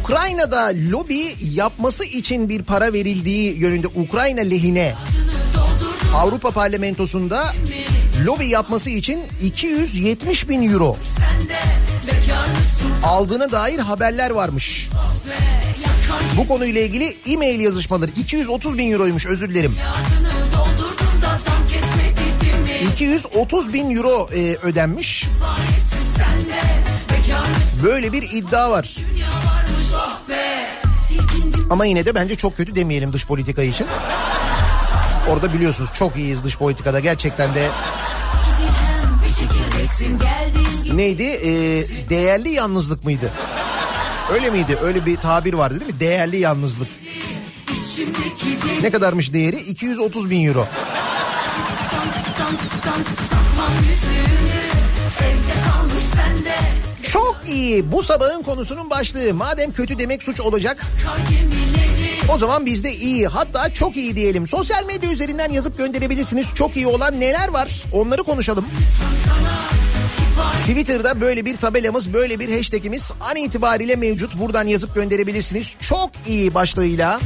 [0.00, 4.94] Ukrayna'da lobi yapması için bir para verildiği yönünde Ukrayna lehine.
[6.14, 7.54] Avrupa Parlamentosu'nda
[8.26, 10.96] lobi yapması için 270 bin euro
[13.08, 14.88] aldığına dair haberler varmış.
[16.36, 19.76] Bu konuyla ilgili e-mail yazışmaları 230 bin euroymuş özür dilerim.
[22.92, 25.24] 230 bin euro e, ödenmiş.
[27.82, 28.96] Böyle bir iddia var.
[31.70, 33.86] Ama yine de bence çok kötü demeyelim dış politika için.
[35.28, 37.68] Orada biliyorsunuz çok iyiyiz dış politikada gerçekten de
[40.98, 41.22] neydi?
[41.22, 43.32] Ee, değerli yalnızlık mıydı?
[44.32, 44.78] Öyle miydi?
[44.82, 46.00] Öyle bir tabir vardı değil mi?
[46.00, 46.88] Değerli yalnızlık.
[48.82, 49.56] Ne kadarmış değeri?
[49.56, 50.66] 230 bin euro.
[57.02, 57.92] Çok iyi.
[57.92, 59.34] Bu sabahın konusunun başlığı.
[59.34, 60.86] Madem kötü demek suç olacak.
[62.28, 64.46] O zaman biz de iyi hatta çok iyi diyelim.
[64.46, 66.54] Sosyal medya üzerinden yazıp gönderebilirsiniz.
[66.54, 68.64] Çok iyi olan neler var onları konuşalım.
[70.60, 74.38] Twitter'da böyle bir tabelamız, böyle bir hashtagimiz an itibariyle mevcut.
[74.38, 75.76] Buradan yazıp gönderebilirsiniz.
[75.80, 77.20] Çok iyi başlığıyla.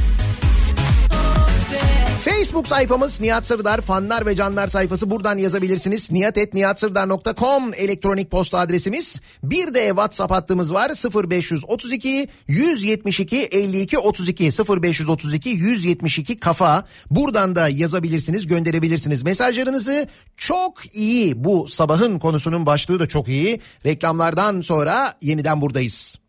[2.23, 6.11] Facebook sayfamız Nihat Sırdar fanlar ve canlar sayfası buradan yazabilirsiniz.
[6.11, 9.21] nihatetnihatsırdar.com elektronik posta adresimiz.
[9.43, 10.91] Bir de WhatsApp hattımız var
[11.29, 16.85] 0532 172 52 32 0532 172 kafa.
[17.09, 20.07] Buradan da yazabilirsiniz gönderebilirsiniz mesajlarınızı.
[20.37, 23.61] Çok iyi bu sabahın konusunun başlığı da çok iyi.
[23.85, 26.22] Reklamlardan sonra yeniden buradayız.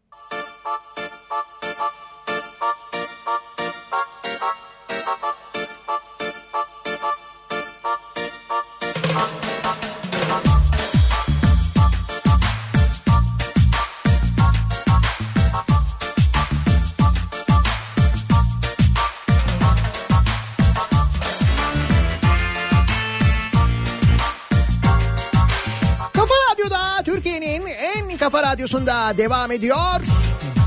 [28.64, 30.00] Radyosunda devam ediyor.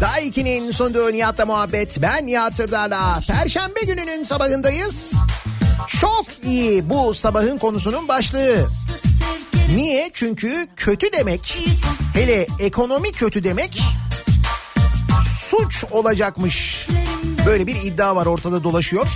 [0.01, 2.01] Daiki'nin sunduğu Nihat'la muhabbet.
[2.01, 3.19] Ben Nihat Sırdar'la.
[3.27, 5.13] Perşembe gününün sabahındayız.
[5.87, 8.65] Çok iyi bu sabahın konusunun başlığı.
[9.75, 10.09] Niye?
[10.13, 11.61] Çünkü kötü demek
[12.13, 13.81] hele ekonomi kötü demek
[15.49, 16.87] suç olacakmış.
[17.45, 19.07] Böyle bir iddia var ortada dolaşıyor.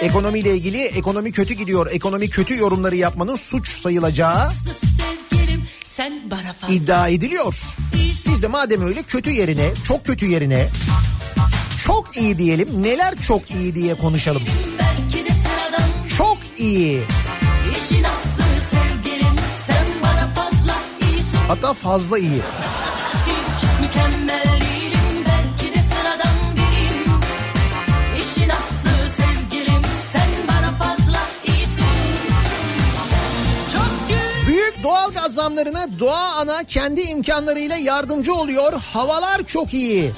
[0.00, 4.50] Ekonomiyle ilgili ekonomi kötü gidiyor, ekonomi kötü yorumları yapmanın suç sayılacağı
[6.68, 7.54] iddia ediliyor.
[8.30, 10.68] Biz de madem öyle kötü yerine, çok kötü yerine
[11.86, 12.68] çok iyi diyelim.
[12.82, 14.42] Neler çok iyi diye konuşalım.
[16.18, 17.00] Çok iyi.
[21.48, 22.40] Hatta fazla iyi.
[35.26, 38.72] Gaz zamlarına Doğa Ana kendi imkanlarıyla yardımcı oluyor.
[38.72, 40.12] Havalar çok iyi.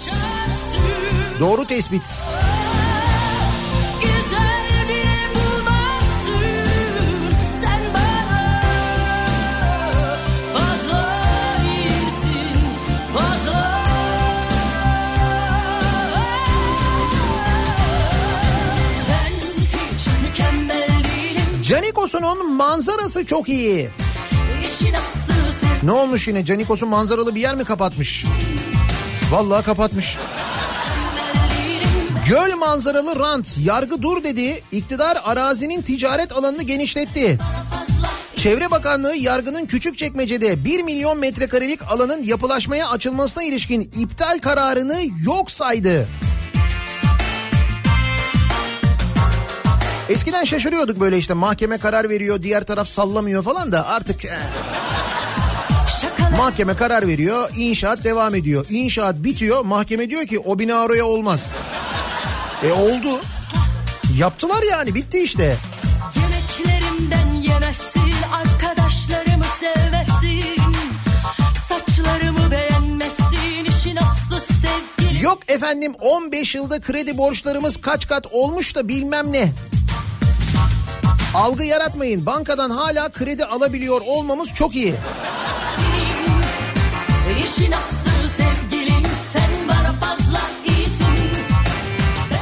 [1.40, 2.02] Doğru tespit.
[4.00, 6.32] Güzel bile bulmazsın
[7.52, 8.60] sen bana
[10.52, 11.16] fazla
[11.64, 12.58] iyisin
[13.14, 13.84] fazla
[19.08, 23.90] ben hiç mükemmel değilim Canikos'un manzarası çok iyi.
[25.82, 28.24] Ne olmuş yine Canikos'un manzaralı bir yer mi kapatmış?
[29.30, 30.16] Vallahi kapatmış.
[32.28, 34.62] Göl manzaralı rant yargı dur dedi.
[34.72, 37.38] İktidar arazinin ticaret alanını genişletti.
[38.36, 46.08] Çevre Bakanlığı yargının Küçükçekmece'de 1 milyon metrekarelik alanın yapılaşmaya açılmasına ilişkin iptal kararını yok saydı.
[50.08, 54.30] Eskiden şaşırıyorduk böyle işte mahkeme karar veriyor diğer taraf sallamıyor falan da artık eh,
[56.38, 58.66] mahkeme karar veriyor inşaat devam ediyor.
[58.70, 61.50] İnşaat bitiyor mahkeme diyor ki o bina oraya olmaz.
[62.68, 63.20] E oldu.
[64.18, 65.56] Yaptılar yani bitti işte.
[66.16, 70.62] Yemeklerimden yemezsin Arkadaşlarımı sevmezsin
[71.68, 78.88] Saçlarımı beğenmezsin işin aslı sevgili Yok efendim 15 yılda kredi borçlarımız kaç kat olmuş da
[78.88, 79.52] bilmem ne.
[81.34, 82.26] Algı yaratmayın.
[82.26, 84.94] Bankadan hala kredi alabiliyor olmamız çok iyi.
[88.36, 89.02] Sevgilim
[89.32, 89.68] Sen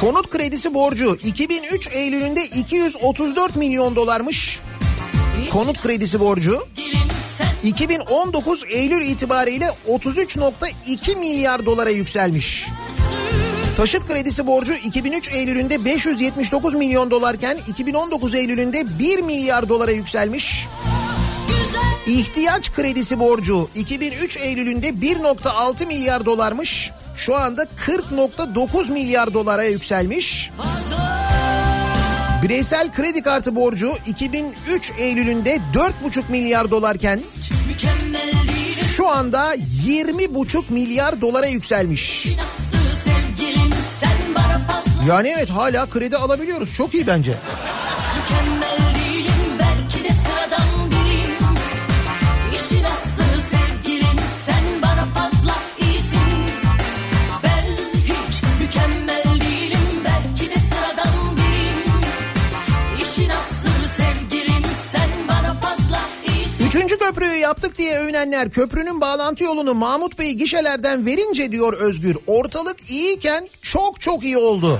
[0.01, 4.59] Konut kredisi borcu 2003 Eylül'ünde 234 milyon dolarmış.
[5.51, 7.07] Konut kredisi borcu Sevgilim
[7.37, 12.67] sen 2019 Eylül itibariyle 33.2 milyar dolara yükselmiş.
[13.77, 20.67] Taşıt kredisi borcu 2003 Eylül'ünde 579 milyon dolarken 2019 Eylül'ünde 1 milyar dolara yükselmiş.
[22.07, 26.91] İhtiyaç kredisi borcu 2003 Eylül'ünde 1.6 milyar dolarmış.
[27.15, 30.51] Şu anda 40.9 milyar dolara yükselmiş.
[32.43, 37.19] Bireysel kredi kartı borcu 2003 Eylül'ünde 4.5 milyar dolarken
[38.95, 42.25] şu anda 20.5 milyar dolara yükselmiş.
[42.25, 42.76] İşin
[45.07, 46.73] Yani evet hala kredi alabiliyoruz.
[46.73, 47.33] Çok iyi bence.
[66.77, 72.17] Üçüncü köprüyü yaptık diye övünenler köprünün bağlantı yolunu Mahmut Bey gişelerden verince diyor Özgür.
[72.27, 74.79] Ortalık iyiyken çok çok iyi oldu.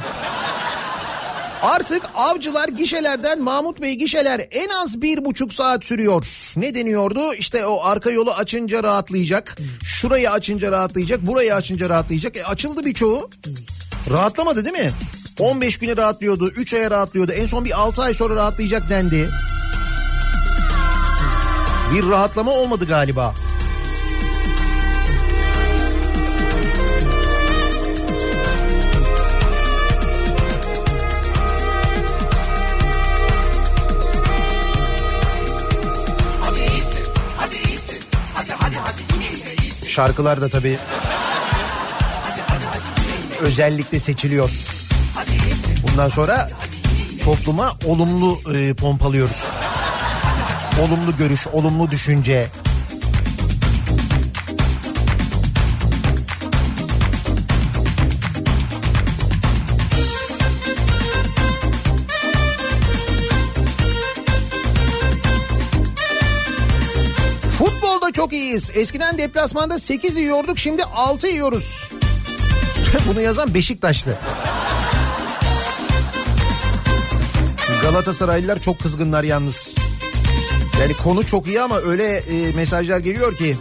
[1.62, 6.26] Artık avcılar gişelerden Mahmut Bey gişeler en az bir buçuk saat sürüyor.
[6.56, 7.34] Ne deniyordu?
[7.34, 9.58] İşte o arka yolu açınca rahatlayacak.
[9.84, 11.28] Şurayı açınca rahatlayacak.
[11.28, 12.38] Burayı açınca rahatlayacak.
[12.38, 13.30] E açıldı birçoğu.
[14.10, 14.92] Rahatlamadı değil mi?
[15.40, 16.48] 15 güne rahatlıyordu.
[16.48, 17.32] 3 aya rahatlıyordu.
[17.32, 19.30] En son bir 6 ay sonra rahatlayacak dendi.
[21.94, 23.34] Bir rahatlama olmadı galiba.
[39.88, 40.78] Şarkılar da tabii
[43.42, 44.52] özellikle seçiliyor.
[45.84, 46.50] Bundan sonra
[47.24, 49.44] topluma olumlu e, pompalıyoruz.
[50.82, 52.48] Olumlu görüş, olumlu düşünce.
[67.58, 68.72] Futbolda çok iyiyiz.
[68.74, 71.90] Eskiden deplasmanda 8 yiyorduk şimdi 6 yiyoruz.
[73.08, 74.16] Bunu yazan Beşiktaşlı.
[77.82, 79.77] Galatasaraylılar çok kızgınlar yalnız.
[80.82, 83.56] Yani konu çok iyi ama öyle e, mesajlar geliyor ki.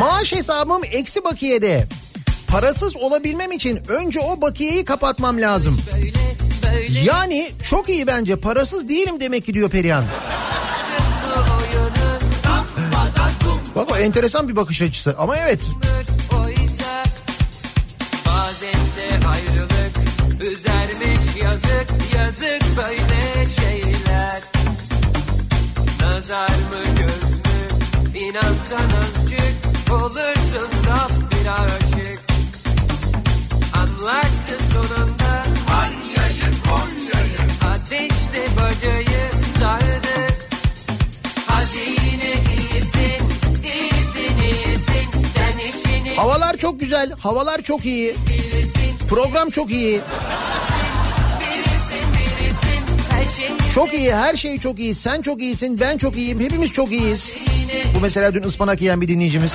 [0.00, 1.86] Maaş hesabım eksi bakiyede.
[2.48, 5.80] Parasız olabilmem için önce o bakiyeyi kapatmam lazım.
[7.04, 10.04] Yani çok iyi bence parasız değilim demek ki diyor Perihan.
[13.78, 15.14] Bak o enteresan bir bakış açısı.
[15.18, 15.60] Ama evet.
[16.38, 17.04] oysa
[18.26, 19.96] bazen de ayrılık
[20.40, 24.42] üzermiş yazık yazık böyle şeyler.
[26.00, 28.18] Nazar mı göz mü?
[28.18, 32.20] İnansan azıcık olursun saf bir aşık.
[33.74, 35.44] Anlarsın sonunda.
[35.68, 37.72] Konya'yı Konya'yı.
[37.74, 39.07] Ateşte bacayı
[46.18, 48.14] Havalar çok güzel, havalar çok iyi.
[49.10, 50.00] Program çok iyi.
[53.74, 54.94] Çok iyi, her şey çok iyi.
[54.94, 56.40] Sen çok iyisin, ben çok iyiyim.
[56.40, 57.32] Hepimiz çok iyiyiz.
[57.94, 59.52] Bu mesela dün ıspanak yiyen bir dinleyicimiz.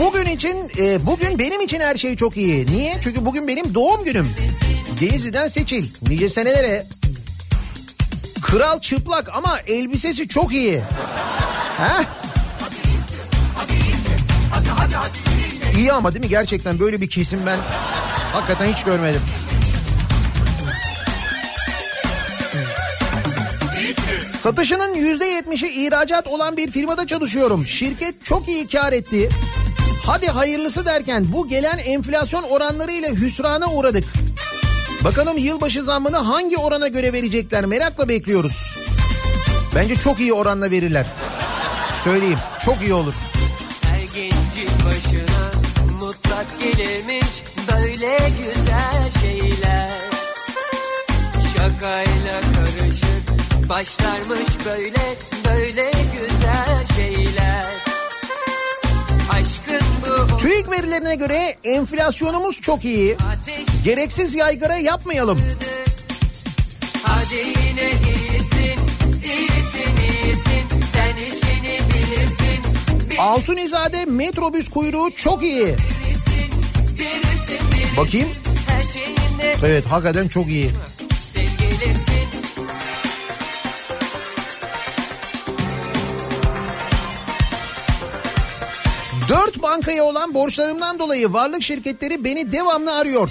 [0.00, 2.66] Bugün için, e, bugün benim için her şey çok iyi.
[2.66, 2.94] Niye?
[3.02, 4.28] Çünkü bugün benim doğum günüm.
[5.00, 5.84] Denizli'den Seçil.
[6.08, 6.99] Nice senelere.
[8.50, 10.80] Kral çıplak ama elbisesi çok iyi.
[11.78, 12.04] Heh.
[15.76, 16.28] İyi ama değil mi?
[16.28, 17.58] Gerçekten böyle bir kesim ben
[18.32, 19.22] hakikaten hiç görmedim.
[24.42, 27.66] Satışının yüzde yetmişi ihracat olan bir firmada çalışıyorum.
[27.66, 29.28] Şirket çok iyi kar etti.
[30.06, 34.04] Hadi hayırlısı derken bu gelen enflasyon oranlarıyla hüsrana uğradık.
[35.04, 38.76] Bakalım yılbaşı zammını hangi orana göre verecekler merakla bekliyoruz.
[39.74, 41.06] Bence çok iyi oranla verirler.
[42.04, 43.14] Söyleyeyim çok iyi olur.
[43.82, 45.50] her gencin başına
[46.00, 47.42] mutlak gelirmiş
[47.72, 49.90] böyle güzel şeyler
[51.56, 57.64] Şakayla karışık başlarmış böyle böyle güzel şeyler
[60.40, 63.16] TÜİK verilerine göre enflasyonumuz çok iyi.
[63.84, 65.38] Gereksiz yaygara yapmayalım.
[67.02, 68.80] Hadi yine iyisin,
[69.24, 70.80] iyisin, iyisin.
[70.92, 73.18] Sen işini bilirsin.
[73.18, 75.74] Altunizade metrobüs kuyruğu çok iyi.
[77.96, 78.28] Bakayım.
[79.64, 80.70] Evet hakikaten çok iyi.
[89.80, 93.30] Bankaya olan borçlarımdan dolayı varlık şirketleri beni devamlı arıyor.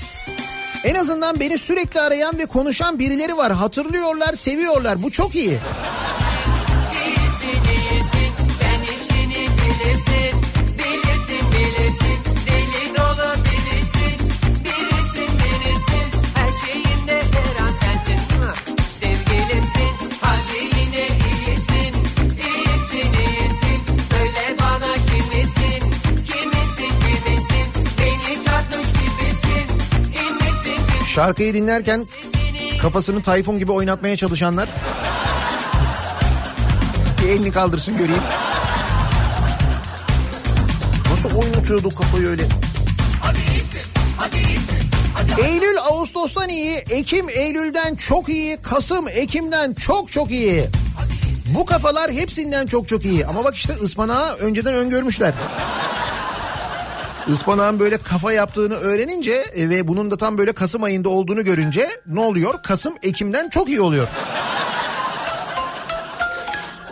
[0.84, 3.52] En azından beni sürekli arayan ve konuşan birileri var.
[3.52, 5.04] Hatırlıyorlar, seviyorlar.
[5.04, 5.60] Bu çok iyi.
[31.20, 32.08] Şarkıyı dinlerken
[32.82, 34.70] kafasını Tayfun gibi oynatmaya çalışanlar.
[37.24, 38.22] Bir elini kaldırsın göreyim.
[41.12, 42.44] Nasıl oynatıyordu kafayı öyle?
[45.44, 50.70] Eylül Ağustos'tan iyi, Ekim Eylül'den çok iyi, Kasım Ekim'den çok çok iyi.
[51.56, 53.26] Bu kafalar hepsinden çok çok iyi.
[53.26, 55.34] Ama bak işte ıspanağı önceden öngörmüşler.
[57.34, 61.90] Ispanağın böyle kafa yaptığını öğrenince e, ve bunun da tam böyle Kasım ayında olduğunu görünce
[62.08, 62.62] ne oluyor?
[62.64, 64.08] Kasım Ekim'den çok iyi oluyor.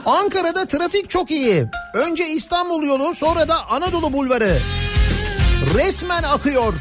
[0.05, 1.65] Ankara'da trafik çok iyi.
[1.93, 4.57] Önce İstanbul yolu sonra da Anadolu bulvarı.
[5.75, 6.73] Resmen akıyor.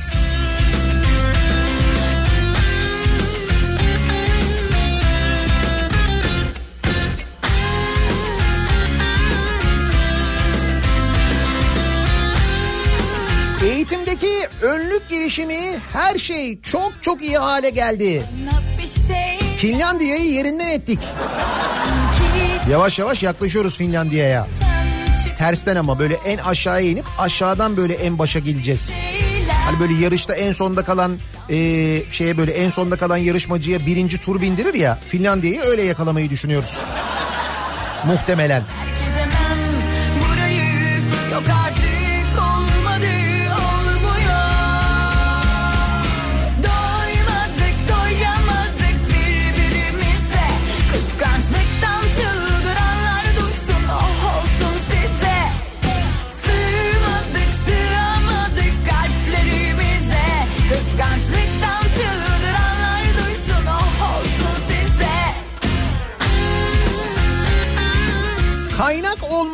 [13.66, 18.22] Eğitimdeki önlük girişimi her şey çok çok iyi hale geldi.
[19.56, 20.98] Finlandiya'yı yerinden ettik.
[22.70, 24.46] Yavaş yavaş yaklaşıyoruz Finlandiya'ya.
[25.38, 28.90] Tersten ama böyle en aşağıya inip aşağıdan böyle en başa gideceğiz.
[29.66, 31.18] Hani böyle yarışta en sonda kalan
[31.50, 31.56] e,
[32.10, 36.78] şeye böyle en sonda kalan yarışmacıya birinci tur bindirir ya Finlandiya'yı öyle yakalamayı düşünüyoruz.
[38.04, 38.62] Muhtemelen.
[38.62, 38.95] Gidemem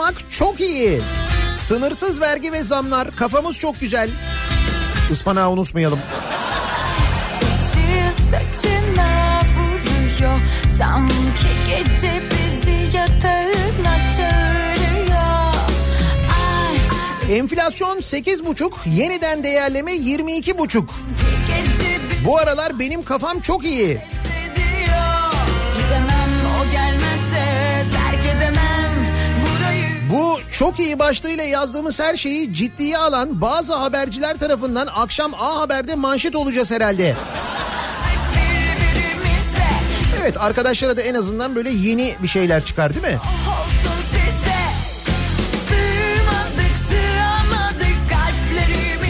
[0.02, 1.00] olmak çok iyi.
[1.54, 4.10] Sınırsız vergi ve zamlar kafamız çok güzel.
[5.10, 5.98] Ispanağı unutmayalım.
[8.30, 10.40] Saçına vuruyor
[10.78, 15.54] Sanki gece bizi yatağına çağırıyor
[17.28, 20.84] Ay Enflasyon 8,5, yeniden değerleme 22,5.
[21.46, 24.00] gece bizi Bu aralar benim kafam çok iyi.
[30.12, 35.94] Bu çok iyi başlığıyla yazdığımız her şeyi ciddiye alan bazı haberciler tarafından akşam A Haber'de
[35.94, 37.16] manşet olacağız herhalde.
[40.22, 43.20] Evet arkadaşlara da en azından böyle yeni bir şeyler çıkar değil mi?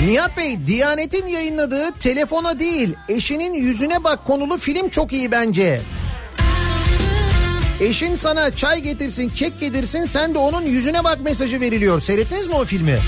[0.07, 5.81] Nihat Bey Diyanet'in yayınladığı telefona değil eşinin yüzüne bak konulu film çok iyi bence.
[7.83, 12.01] Eşin sana çay getirsin, kek getirsin, sen de onun yüzüne bak mesajı veriliyor.
[12.01, 12.99] Seyrettiniz mi o filmi?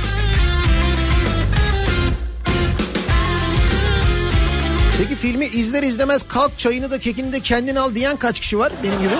[4.99, 8.72] Peki filmi izler izlemez kalk çayını da kekini de kendin al diyen kaç kişi var
[8.83, 9.14] benim gibi?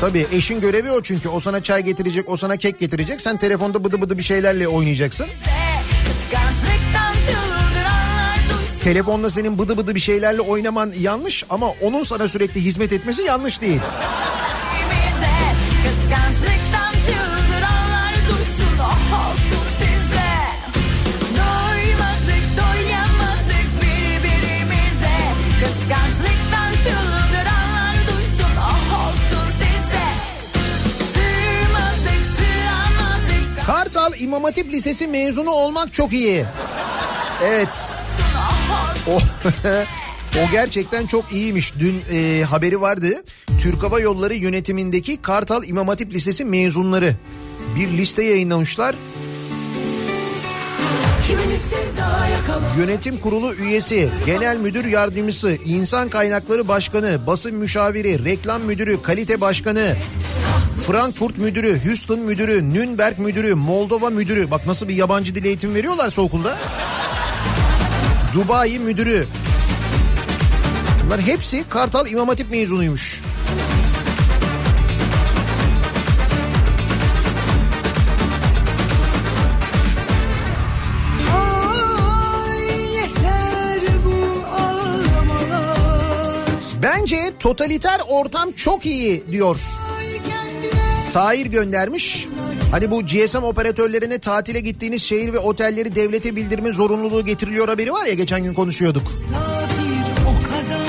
[0.00, 1.28] Tabii eşin görevi o çünkü.
[1.28, 3.20] O sana çay getirecek, o sana kek getirecek.
[3.20, 5.26] Sen telefonda bıdı bıdı bir şeylerle oynayacaksın.
[5.26, 5.71] Kıskançlıktan
[8.82, 13.60] Telefonla senin bıdı bıdı bir şeylerle oynaman yanlış ama onun sana sürekli hizmet etmesi yanlış
[13.60, 13.80] değil.
[18.80, 19.34] Oh Oh
[33.66, 36.44] Kartal İmam Hatip Lisesi mezunu olmak çok iyi.
[37.44, 38.01] Evet.
[39.08, 39.18] O,
[40.38, 41.74] o gerçekten çok iyiymiş.
[41.78, 43.22] Dün e, haberi vardı.
[43.60, 47.16] Türk Hava Yolları yönetimindeki Kartal İmam Hatip Lisesi mezunları
[47.76, 48.94] bir liste yayınlamışlar.
[52.78, 59.96] Yönetim kurulu üyesi, genel müdür yardımcısı, insan kaynakları başkanı, basın müşaviri, reklam müdürü, kalite başkanı,
[60.86, 64.50] Frankfurt müdürü, Houston müdürü, Nürnberg müdürü, Moldova müdürü.
[64.50, 66.58] Bak nasıl bir yabancı dil eğitim veriyorlarsa okulda.
[68.34, 69.26] Dubai müdürü.
[71.04, 73.22] Bunlar hepsi Kartal İmam Hatip mezunuymuş.
[86.82, 89.56] Bence totaliter ortam çok iyi diyor.
[91.12, 92.26] Tahir göndermiş.
[92.72, 98.06] Hani bu GSM operatörlerine tatile gittiğiniz şehir ve otelleri devlete bildirme zorunluluğu getiriliyor haberi var
[98.06, 99.02] ya geçen gün konuşuyorduk.
[100.26, 100.82] O kadar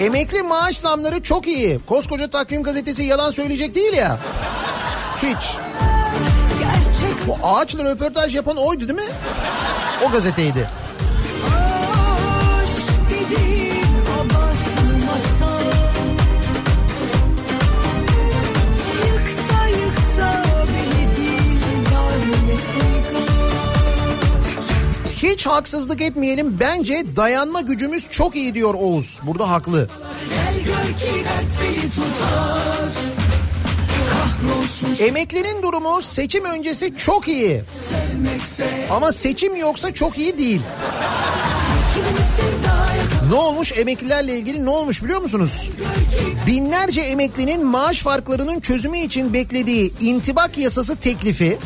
[0.00, 1.78] Emekli maaş zamları çok iyi.
[1.86, 4.18] Koskoca takvim gazetesi yalan söyleyecek değil ya.
[5.22, 5.65] Hiç.
[7.26, 9.12] Bu ağaçla röportaj yapan oydu değil mi?
[10.08, 10.68] O gazeteydi.
[25.22, 26.56] Hiç haksızlık etmeyelim.
[26.60, 29.20] Bence dayanma gücümüz çok iyi diyor Oğuz.
[29.22, 29.88] Burada haklı.
[30.28, 33.25] Gel gör ki dert beni tutar
[35.00, 37.62] Emeklinin durumu seçim öncesi çok iyi.
[38.90, 40.60] Ama seçim yoksa çok iyi değil.
[43.30, 45.70] Ne olmuş emeklilerle ilgili ne olmuş biliyor musunuz?
[46.46, 51.58] Binlerce emeklinin maaş farklarının çözümü için beklediği intibak yasası teklifi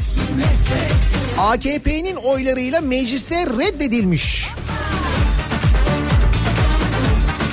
[1.38, 4.46] AKP'nin oylarıyla mecliste reddedilmiş.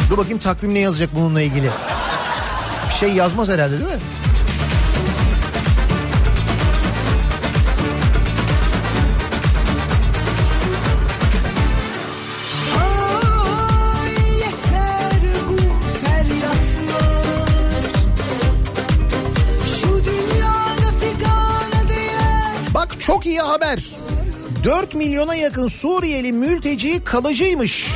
[0.09, 1.69] Dur bakayım takvim ne yazacak bununla ilgili.
[2.89, 3.99] Bir şey yazmaz herhalde değil mi?
[23.07, 23.83] Çok iyi haber.
[24.63, 27.87] 4 milyona yakın Suriyeli mülteci kalıcıymış.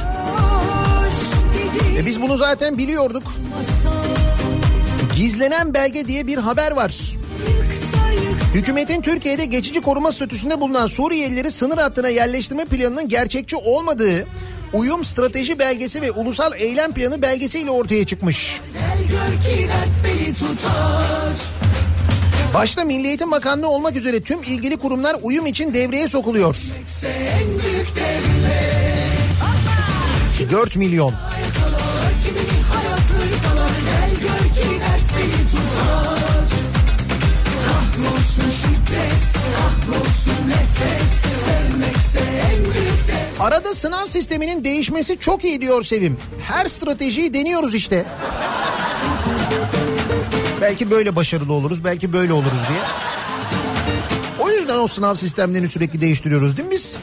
[1.97, 3.23] E biz bunu zaten biliyorduk.
[5.15, 6.95] Gizlenen belge diye bir haber var.
[8.53, 14.27] Hükümetin Türkiye'de geçici koruma statüsünde bulunan Suriyelileri sınır hattına yerleştirme planının gerçekçi olmadığı
[14.73, 18.61] uyum strateji belgesi ve ulusal eylem planı belgesiyle ortaya çıkmış.
[18.73, 21.60] Gel gör ki dert beni tutar
[22.53, 26.57] Başta Milli Eğitim Bakanlığı olmak üzere tüm ilgili kurumlar uyum için devreye sokuluyor.
[30.51, 31.13] 4 milyon.
[43.39, 46.17] Arada sınav sisteminin değişmesi çok iyi diyor Sevim.
[46.41, 48.05] Her stratejiyi deniyoruz işte.
[50.61, 52.79] Belki böyle başarılı oluruz, belki böyle oluruz diye.
[54.39, 56.97] O yüzden o sınav sistemlerini sürekli değiştiriyoruz değil mi biz?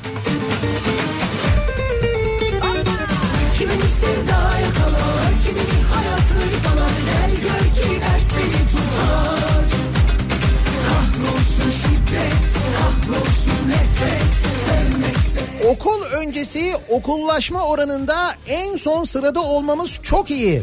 [15.69, 20.63] Okul öncesi okullaşma oranında en son sırada olmamız çok iyi.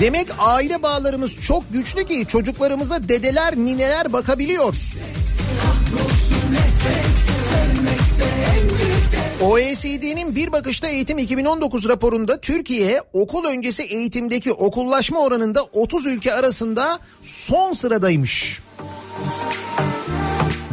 [0.00, 4.74] Demek aile bağlarımız çok güçlü ki çocuklarımıza dedeler, nineler bakabiliyor.
[9.40, 16.98] OECD'nin bir bakışta eğitim 2019 raporunda Türkiye okul öncesi eğitimdeki okullaşma oranında 30 ülke arasında
[17.22, 18.60] son sıradaymış.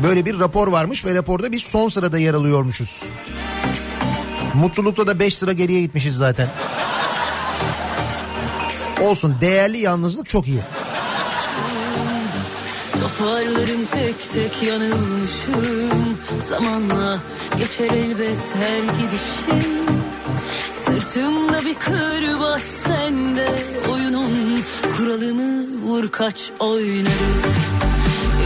[0.04, 3.04] Böyle bir rapor varmış ve raporda biz son sırada yer alıyormuşuz.
[4.54, 6.48] Mutlulukta da 5 sıra geriye gitmişiz zaten.
[9.02, 10.62] Olsun değerli yalnızlık çok iyi.
[13.02, 16.18] Toparlarım tek tek yanılmışım.
[16.50, 17.20] Zamanla
[17.58, 19.72] geçer elbet her gidişim.
[20.74, 23.48] Sırtımda bir kırbaç sende
[23.92, 24.60] Oyunun
[24.98, 27.58] kuralını vur kaç oynarız.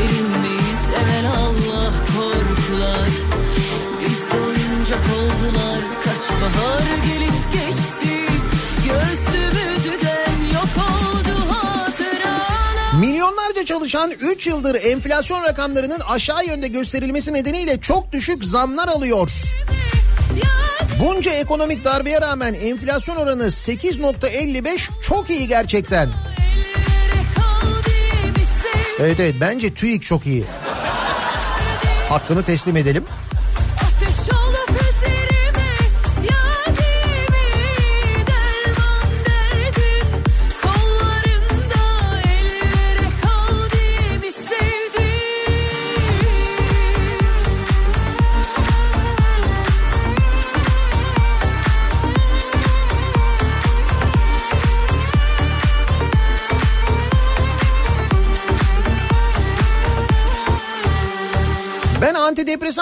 [0.01, 3.09] Erinmeyiz evvel Allah korkular.
[3.99, 7.40] Biz de oyuncak oldular Kaç bahar gelip
[13.21, 19.31] Milyonlarca çalışan 3 yıldır enflasyon rakamlarının aşağı yönde gösterilmesi nedeniyle çok düşük zamlar alıyor.
[20.99, 26.09] Bunca ekonomik darbeye rağmen enflasyon oranı 8.55 çok iyi gerçekten.
[28.99, 30.43] Evet evet bence TÜİK çok iyi.
[32.09, 33.05] Hakkını teslim edelim.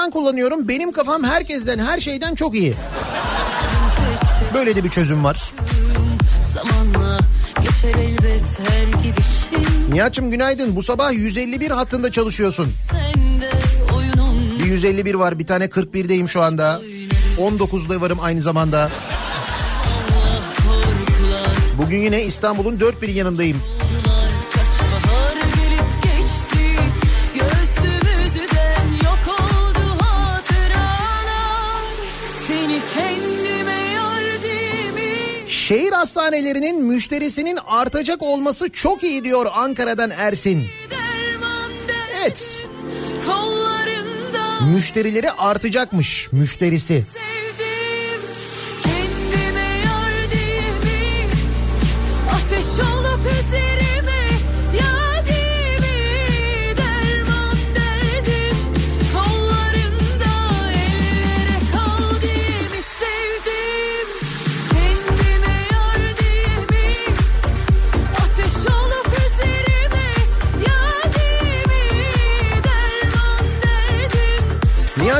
[0.10, 0.68] Antidepresan kullanıyorum.
[0.68, 2.74] Benim kafam herkesten her şeyden çok iyi.
[4.53, 5.53] Böyle de bir çözüm var.
[6.43, 7.20] Zamanla
[7.62, 10.76] geçer elbet her gidişim Nihat'cığım günaydın.
[10.76, 12.72] Bu sabah 151 hattında çalışıyorsun.
[14.60, 16.82] Bir 151 var bir tane 41'deyim şu anda.
[17.38, 18.89] 19'da varım aynı zamanda.
[21.78, 23.57] Bugün yine İstanbul'un dört bir yanındayım.
[35.70, 40.67] Şehir hastanelerinin müşterisinin artacak olması çok iyi diyor Ankara'dan Ersin.
[42.17, 42.63] Evet
[44.74, 47.01] müşterileri artacakmış müşterisi.
[47.01, 47.28] sevdim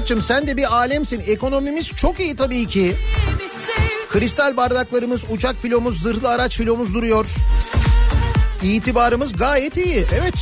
[0.10, 1.24] Nihat'cığım sen de bir alemsin.
[1.28, 2.95] Ekonomimiz çok iyi tabii ki.
[4.10, 7.26] Kristal bardaklarımız, uçak filomuz, zırhlı araç filomuz duruyor.
[8.64, 10.05] İtibarımız gayet iyi.
[10.20, 10.34] Evet.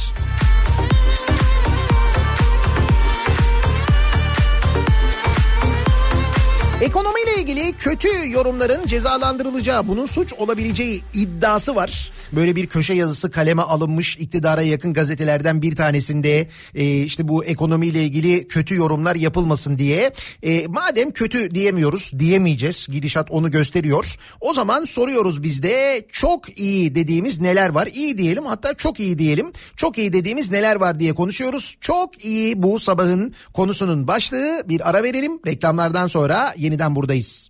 [6.81, 12.11] Ekonomiyle ilgili kötü yorumların cezalandırılacağı, bunun suç olabileceği iddiası var.
[12.31, 18.03] Böyle bir köşe yazısı kaleme alınmış iktidara yakın gazetelerden bir tanesinde e, işte bu ekonomiyle
[18.03, 20.11] ilgili kötü yorumlar yapılmasın diye.
[20.43, 22.87] E, madem kötü diyemiyoruz, diyemeyeceğiz.
[22.91, 24.15] Gidişat onu gösteriyor.
[24.41, 27.89] O zaman soruyoruz biz de çok iyi dediğimiz neler var?
[27.93, 29.51] İyi diyelim hatta çok iyi diyelim.
[29.75, 31.75] Çok iyi dediğimiz neler var diye konuşuyoruz.
[31.81, 34.63] Çok iyi bu sabahın konusunun başlığı.
[34.65, 35.39] Bir ara verelim.
[35.47, 37.49] Reklamlardan sonra yeniden buradayız.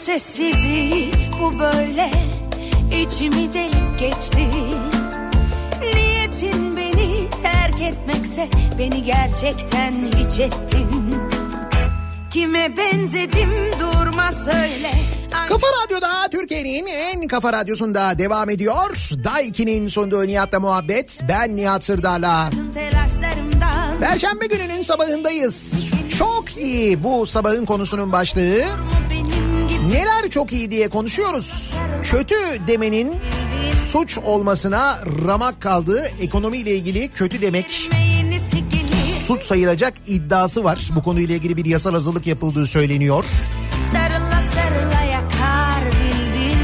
[0.00, 2.10] Sessizliği bu böyle
[3.02, 4.46] içimi delip geçti
[5.94, 8.48] Niyetin beni terk etmekse
[8.78, 11.16] beni gerçekten hiç ettin
[12.30, 14.90] Kime benzedim durma söyle
[15.48, 19.10] Kafa Radyo'da Türkiye'nin en kafa radyosunda devam ediyor.
[19.24, 21.20] Daiki'nin sunduğu Nihat'la muhabbet.
[21.28, 22.50] Ben Nihat Sırdar'la.
[24.00, 25.84] Perşembe gününün sabahındayız.
[26.18, 28.64] Çok iyi bu sabahın konusunun başlığı.
[29.10, 29.19] gibi
[29.90, 31.74] Neler çok iyi diye konuşuyoruz.
[32.02, 32.34] Kötü
[32.66, 33.16] demenin
[33.90, 37.90] suç olmasına ramak kaldığı ekonomiyle ilgili kötü demek
[39.26, 40.90] suç sayılacak iddiası var.
[40.96, 43.24] Bu konuyla ilgili bir yasal hazırlık yapıldığı söyleniyor.
[43.92, 45.84] Sarıla sarıla yakar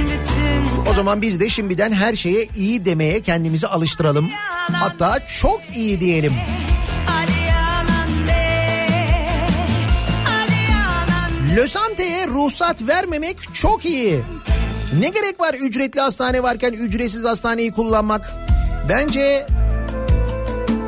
[0.03, 4.29] bütün O zaman biz de şimdiden her şeye iyi demeye kendimizi alıştıralım.
[4.73, 6.33] Hatta çok iyi diyelim.
[11.57, 14.21] Lösante'ye ruhsat vermemek çok iyi.
[15.01, 18.33] Ne gerek var ücretli hastane varken ücretsiz hastaneyi kullanmak?
[18.89, 19.47] Bence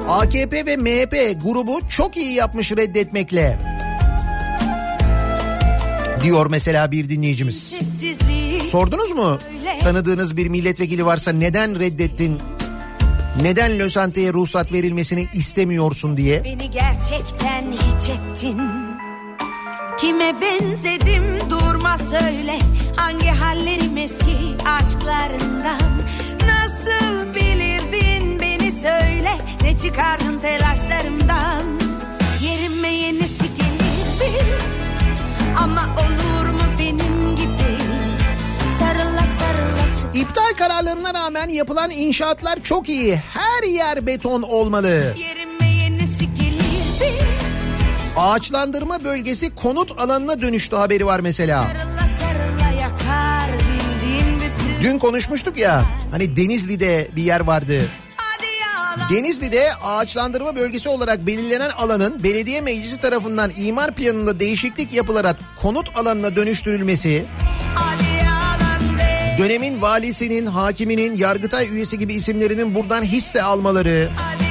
[0.09, 3.59] AKP ve MHP grubu çok iyi yapmış reddetmekle.
[6.23, 7.79] Diyor mesela bir dinleyicimiz.
[8.71, 9.39] Sordunuz mu?
[9.83, 12.39] Tanıdığınız bir milletvekili varsa neden reddettin?
[13.43, 16.45] Neden Lösante'ye ruhsat verilmesini istemiyorsun diye.
[16.45, 18.88] Beni gerçekten hiç ettin
[20.01, 22.59] Kime benzedim durma söyle.
[22.97, 24.37] Hangi hallerim eski
[24.67, 25.81] aşklarından?
[26.47, 29.31] Nasıl bilirdin beni söyle.
[29.63, 31.63] Ne çıkardın telaşlarımdan?
[32.43, 34.45] Yerime yenisi gelirdi
[35.59, 37.79] Ama olur mu benim gibi?
[38.79, 43.17] Sarıla sarıla İptal kararlarına rağmen yapılan inşaatlar çok iyi.
[43.17, 45.15] Her yer beton olmalı.
[45.17, 45.48] Gelirdi
[48.19, 51.65] Ağaçlandırma bölgesi konut alanına dönüştü haberi var mesela.
[51.65, 57.81] Sarıla sarıla yakar bildiğin bütün Dün konuşmuştuk ya hani Denizli'de bir yer vardı.
[59.11, 66.37] Denizli'de ağaçlandırma bölgesi olarak belirlenen alanın belediye meclisi tarafından imar planında değişiklik yapılarak konut alanına
[66.37, 67.25] dönüştürülmesi,
[69.39, 74.48] dönemin valisinin, hakiminin, yargıtay üyesi gibi isimlerinin buradan hisse almaları, Hadi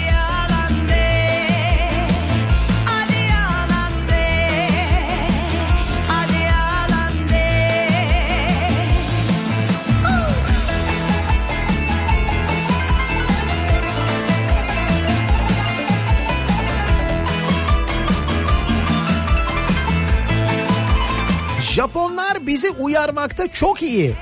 [22.58, 24.16] bizi uyarmakta çok iyi.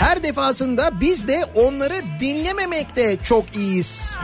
[0.00, 4.14] Her defasında biz de onları dinlememekte çok iyiyiz.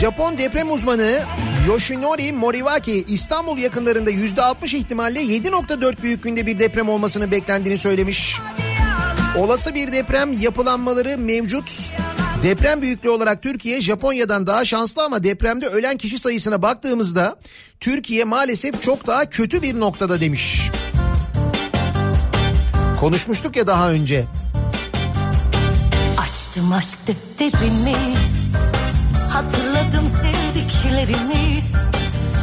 [0.00, 1.20] Japon deprem uzmanı
[1.68, 8.36] Yoshinori Moriwaki İstanbul yakınlarında %60 ihtimalle 7.4 büyüklüğünde bir deprem olmasını beklendiğini söylemiş.
[9.36, 11.70] Olası bir deprem yapılanmaları mevcut.
[12.46, 17.36] Deprem büyüklüğü olarak Türkiye Japonya'dan daha şanslı ama depremde ölen kişi sayısına baktığımızda
[17.80, 20.70] Türkiye maalesef çok daha kötü bir noktada demiş.
[23.00, 24.24] Konuşmuştuk ya daha önce.
[26.18, 27.96] Açtım aşk defterini
[29.30, 31.60] Hatırladım sevdiklerimi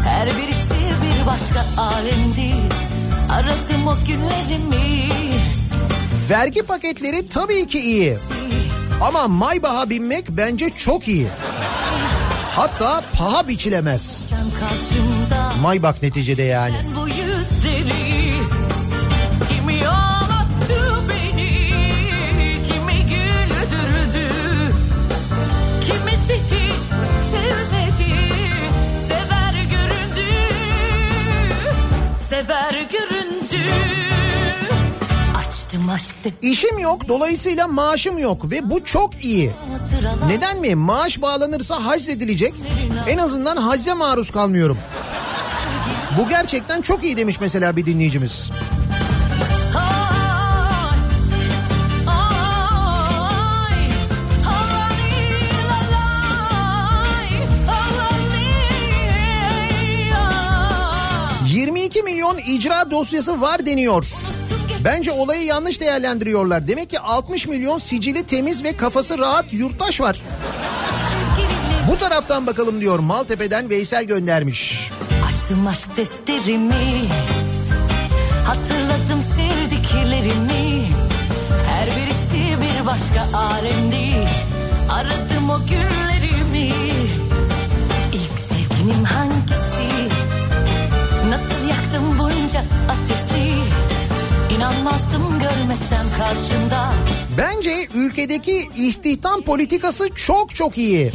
[0.05, 2.53] Her birisi bir başka alemdi
[3.31, 5.09] Aradım o günlerimi
[6.30, 8.17] Vergi paketleri tabii ki iyi.
[9.03, 11.27] Ama Maybach'a binmek bence çok iyi.
[12.55, 14.31] Hatta paha biçilemez.
[15.61, 16.75] Maybach neticede yani.
[16.85, 18.12] Ben bu yüzleri
[36.41, 39.51] İşim yok dolayısıyla maaşım yok ve bu çok iyi.
[40.27, 40.76] Neden mi?
[40.76, 42.53] Maaş bağlanırsa hac edilecek.
[43.07, 44.77] En azından hacze maruz kalmıyorum.
[46.18, 48.51] Bu gerçekten çok iyi demiş mesela bir dinleyicimiz.
[49.76, 49.84] Ay,
[52.07, 52.14] ay,
[54.43, 55.11] halani
[55.69, 57.30] lalay,
[57.68, 58.47] halani
[61.43, 61.51] ay.
[61.53, 64.05] 22 milyon icra dosyası var deniyor.
[64.84, 66.68] Bence olayı yanlış değerlendiriyorlar.
[66.68, 70.22] Demek ki 60 milyon sicili temiz ve kafası rahat yurttaş var.
[71.91, 74.90] Bu taraftan bakalım diyor Maltepe'den Veysel göndermiş.
[75.27, 77.07] Açtım aşk defterimi
[78.48, 80.85] Hatırladım sevdiklerimi
[81.69, 84.30] Her birisi bir başka alemdi
[84.91, 86.12] Aradım o günlerimi
[95.73, 96.91] görmesem karşında
[97.37, 101.11] Bence ülkedeki istihdam politikası çok çok iyi.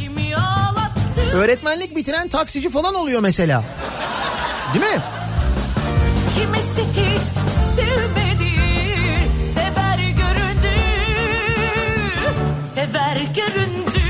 [1.33, 3.63] Öğretmenlik bitiren taksici falan oluyor mesela.
[4.73, 5.01] Değil mi?
[6.35, 7.21] Kimisi hiç
[7.75, 8.51] sevmedi.
[9.53, 10.75] Sever göründü.
[12.75, 14.03] Sever göründü.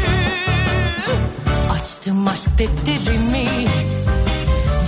[1.82, 3.50] Açtım aşk defterimi.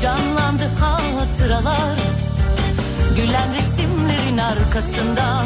[0.02, 1.98] Canlandı hatıralar.
[3.16, 3.71] Gülen resimlerin
[4.42, 5.46] arkasından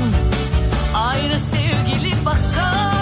[0.96, 2.96] Ayrı sevgili bakar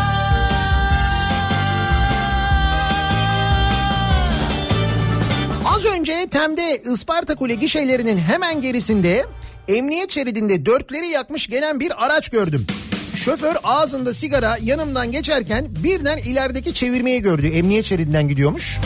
[5.65, 9.25] Az önce Tem'de Isparta Kule gişelerinin hemen gerisinde
[9.67, 12.67] emniyet şeridinde dörtleri yakmış gelen bir araç gördüm.
[13.15, 17.47] Şoför ağzında sigara yanımdan geçerken birden ilerideki çevirmeyi gördü.
[17.47, 18.79] Emniyet şeridinden gidiyormuş.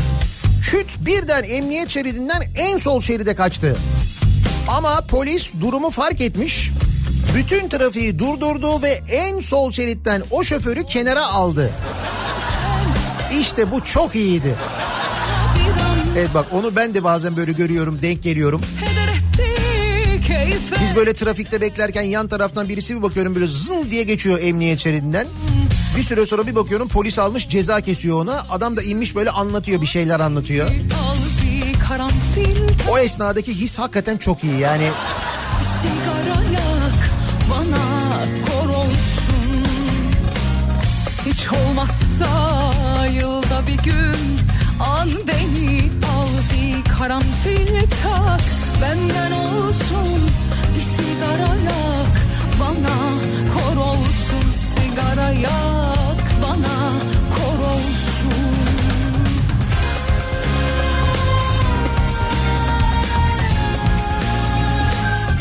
[0.72, 3.78] Küt birden emniyet şeridinden en sol şeride kaçtı.
[4.68, 6.72] Ama polis durumu fark etmiş.
[7.36, 11.72] Bütün trafiği durdurdu ve en sol şeritten o şoförü kenara aldı.
[13.42, 14.56] İşte bu çok iyiydi.
[16.18, 18.62] Evet bak onu ben de bazen böyle görüyorum, denk geliyorum.
[20.84, 25.28] Biz böyle trafikte beklerken yan taraftan birisi bir bakıyorum böyle zın diye geçiyor emniyet şeridinden.
[25.98, 28.46] Bir süre sonra bir bakıyorum polis almış ceza kesiyor ona.
[28.50, 30.70] Adam da inmiş böyle anlatıyor bir şeyler anlatıyor.
[32.92, 34.90] O esnadaki his hakikaten çok iyi yani.
[41.38, 42.28] Hiç olmazsa
[43.06, 44.40] yılda bir gün
[44.80, 45.82] an beni
[46.18, 48.42] al bir karanfil tak
[48.82, 50.30] benden olsun
[50.76, 52.16] bir sigara yak
[52.60, 52.98] bana
[53.54, 56.92] kor olsun sigara yak bana
[57.36, 58.34] kor olsun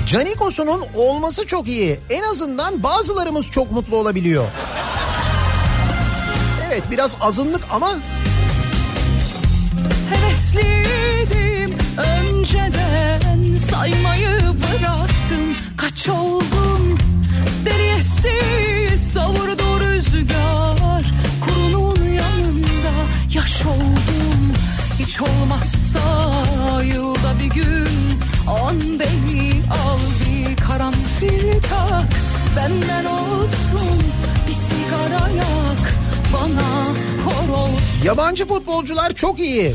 [0.07, 2.01] Canikos'unun olması çok iyi.
[2.11, 4.47] En azından bazılarımız çok mutlu olabiliyor.
[6.67, 7.89] Evet biraz azınlık ama
[10.11, 13.57] Hevesliydim önceden.
[13.71, 15.57] Saymayı bıraktım.
[15.77, 16.66] Kaç oldum
[38.07, 39.75] yabancı futbolcular çok iyi.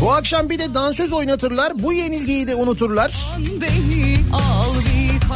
[0.00, 1.72] Bu akşam bir de dansöz oynatırlar.
[1.82, 3.14] Bu yenilgiyi de unuturlar.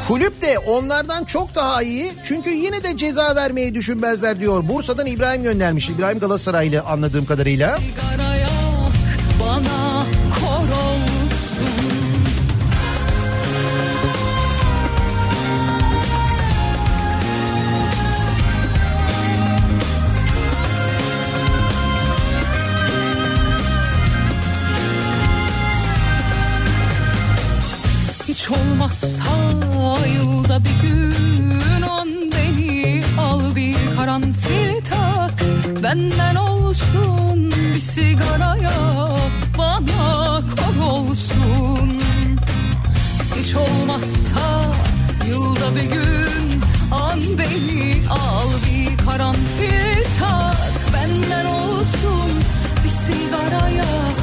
[0.08, 2.12] Kulüp de onlardan çok daha iyi.
[2.24, 4.68] Çünkü yine de ceza vermeyi düşünmezler diyor.
[4.68, 5.88] Bursa'dan İbrahim göndermiş.
[5.88, 7.78] İbrahim Galatasaraylı anladığım kadarıyla.
[7.78, 8.31] sigara
[45.62, 46.60] yılda bir gün
[46.90, 50.56] an beni al bir karanfil tak
[50.94, 52.30] Benden olsun
[52.84, 54.16] bir sigara yak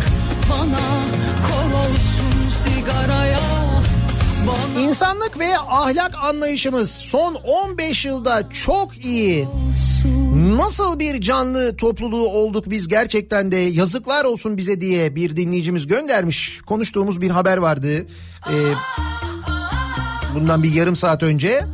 [0.49, 1.03] bana
[1.47, 3.83] kor olsun sigara yak
[4.47, 9.47] bana İnsanlık ve ahlak anlayışımız son 15 yılda çok iyi.
[10.35, 16.61] Nasıl bir canlı topluluğu olduk biz gerçekten de yazıklar olsun bize diye bir dinleyicimiz göndermiş.
[16.65, 18.07] Konuştuğumuz bir haber vardı.
[18.49, 18.73] Ee,
[20.35, 21.65] bundan bir yarım saat önce.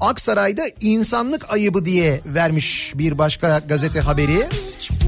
[0.00, 4.48] Aksaray'da insanlık ayıbı diye vermiş bir başka gazete haberi.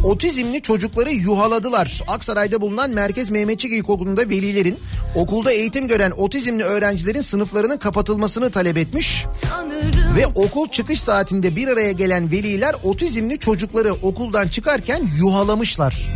[0.04, 2.02] Otizmli çocukları yuhaladılar.
[2.08, 4.78] Aksaray'da bulunan Merkez Mehmetçik İlkokulu'nda velilerin
[5.14, 9.26] okulda eğitim gören otizmli öğrencilerin sınıflarının kapatılmasını talep etmiş.
[9.50, 16.06] tanırım Ve okul çıkış saatinde bir araya gelen veliler otizmli çocukları okuldan çıkarken yuhalamışlar.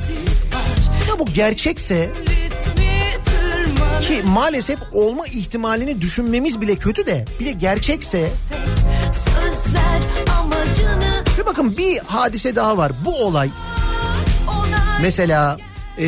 [1.09, 2.84] Ya bu gerçekse ritmi
[4.09, 8.31] ki maalesef olma ihtimalini düşünmemiz bile kötü de bir de gerçekse
[11.39, 12.93] bir bakın bir hadise daha var.
[13.05, 13.51] Bu olay
[15.03, 15.59] mesela
[15.99, 16.05] e,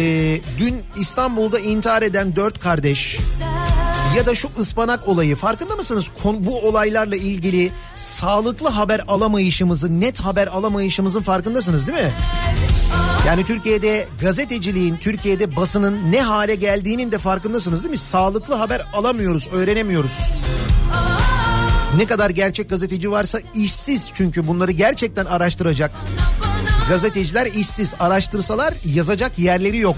[0.59, 3.19] dün İstanbul'da intihar eden dört kardeş
[4.17, 6.07] ya da şu ıspanak olayı farkında mısınız?
[6.25, 12.13] Bu olaylarla ilgili sağlıklı haber alamayışımızın, net haber alamayışımızın farkındasınız değil mi?
[13.27, 17.99] Yani Türkiye'de gazeteciliğin, Türkiye'de basının ne hale geldiğinin de farkındasınız değil mi?
[17.99, 20.33] Sağlıklı haber alamıyoruz, öğrenemiyoruz.
[21.97, 25.91] Ne kadar gerçek gazeteci varsa işsiz çünkü bunları gerçekten araştıracak.
[26.89, 29.97] Gazeteciler işsiz araştırsalar yazacak yerleri yok.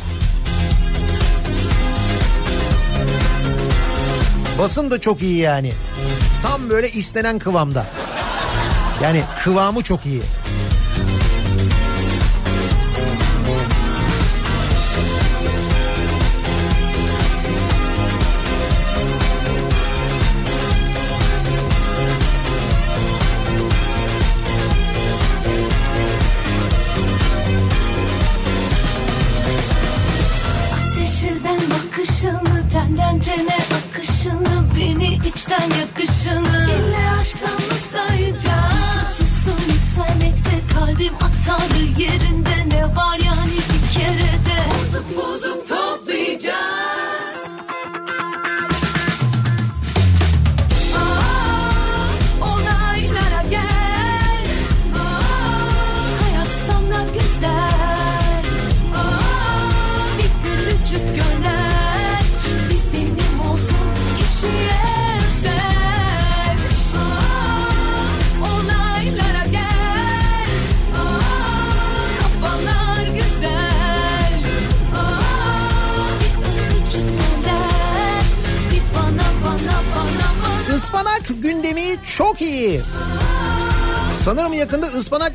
[4.59, 5.73] Basın da çok iyi yani.
[6.43, 7.87] Tam böyle istenen kıvamda.
[9.03, 10.23] Yani kıvamı çok iyi.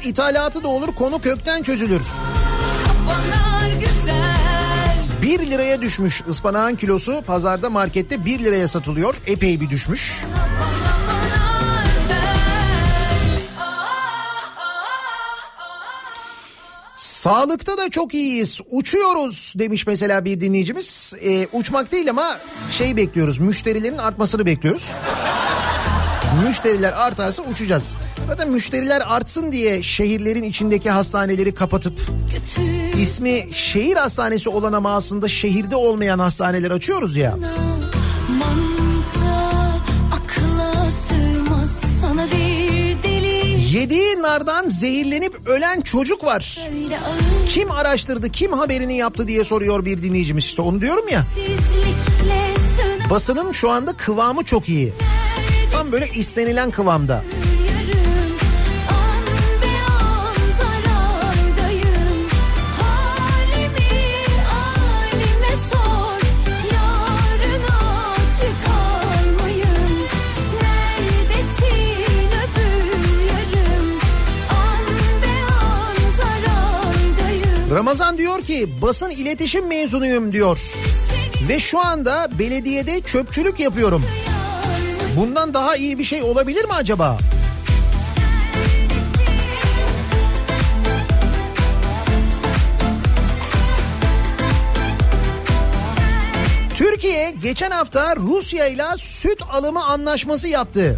[0.05, 2.01] İthalatı da olur konu kökten çözülür.
[2.85, 4.23] Kafalar güzel.
[5.21, 9.15] 1 liraya düşmüş ıspanağın kilosu pazarda markette 1 liraya satılıyor.
[9.27, 10.23] Epey bir düşmüş.
[16.95, 18.61] Sağlıkta da çok iyiyiz.
[18.69, 21.13] Uçuyoruz demiş mesela bir dinleyicimiz.
[21.21, 22.39] Ee, uçmak değil ama
[22.71, 23.39] şey bekliyoruz.
[23.39, 24.91] Müşterilerin artmasını bekliyoruz.
[26.41, 27.95] Müşteriler artarsa uçacağız.
[28.27, 31.99] Zaten müşteriler artsın diye şehirlerin içindeki hastaneleri kapatıp
[33.01, 37.35] ismi şehir hastanesi olan ama aslında şehirde olmayan hastaneler açıyoruz ya.
[43.71, 46.59] Yediği nardan zehirlenip ölen çocuk var.
[47.49, 50.45] Kim araştırdı, kim haberini yaptı diye soruyor bir dinleyicimiz.
[50.45, 51.23] İşte onu diyorum ya.
[53.09, 54.93] Basının şu anda kıvamı çok iyi.
[55.73, 57.23] Tam böyle istenilen kıvamda.
[77.71, 80.59] Ramazan diyor ki basın iletişim mezunuyum diyor.
[81.49, 84.03] Ve şu anda belediyede çöpçülük yapıyorum.
[85.17, 87.17] Bundan daha iyi bir şey olabilir mi acaba?
[96.75, 100.95] Türkiye geçen hafta Rusya ile süt alımı anlaşması yaptı.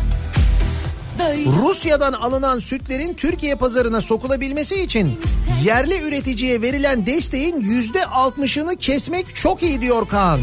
[1.63, 5.19] Rusya'dan alınan sütlerin Türkiye pazarına sokulabilmesi için
[5.63, 10.39] yerli üreticiye verilen desteğin yüzde altmışını kesmek çok iyi diyor Kaan.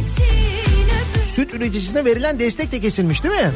[1.22, 3.52] Süt üreticisine verilen destek de kesilmiş değil mi?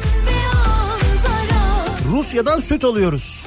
[2.11, 3.45] Rusya'dan süt alıyoruz.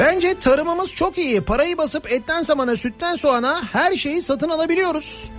[0.00, 1.40] Bence tarımımız çok iyi.
[1.40, 5.30] Parayı basıp etten samana, sütten soğana her şeyi satın alabiliyoruz.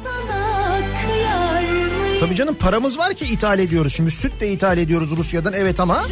[2.20, 3.94] Tabii canım paramız var ki ithal ediyoruz.
[3.94, 6.06] Şimdi süt de ithal ediyoruz Rusya'dan evet ama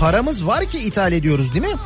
[0.00, 1.78] paramız var ki ithal ediyoruz değil mi?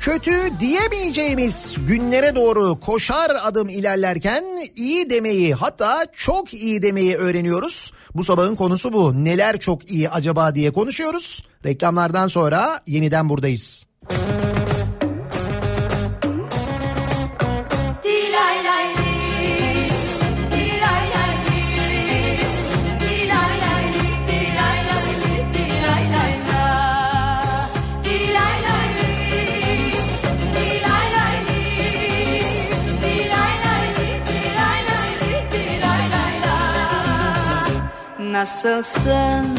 [0.00, 4.44] Kötü diyemeyeceğimiz günlere doğru koşar adım ilerlerken
[4.76, 7.92] iyi demeyi hatta çok iyi demeyi öğreniyoruz.
[8.14, 9.24] Bu sabahın konusu bu.
[9.24, 11.44] Neler çok iyi acaba diye konuşuyoruz.
[11.64, 13.86] Reklamlardan sonra yeniden buradayız.
[14.10, 14.59] Dilay
[38.40, 39.58] Nasılsın?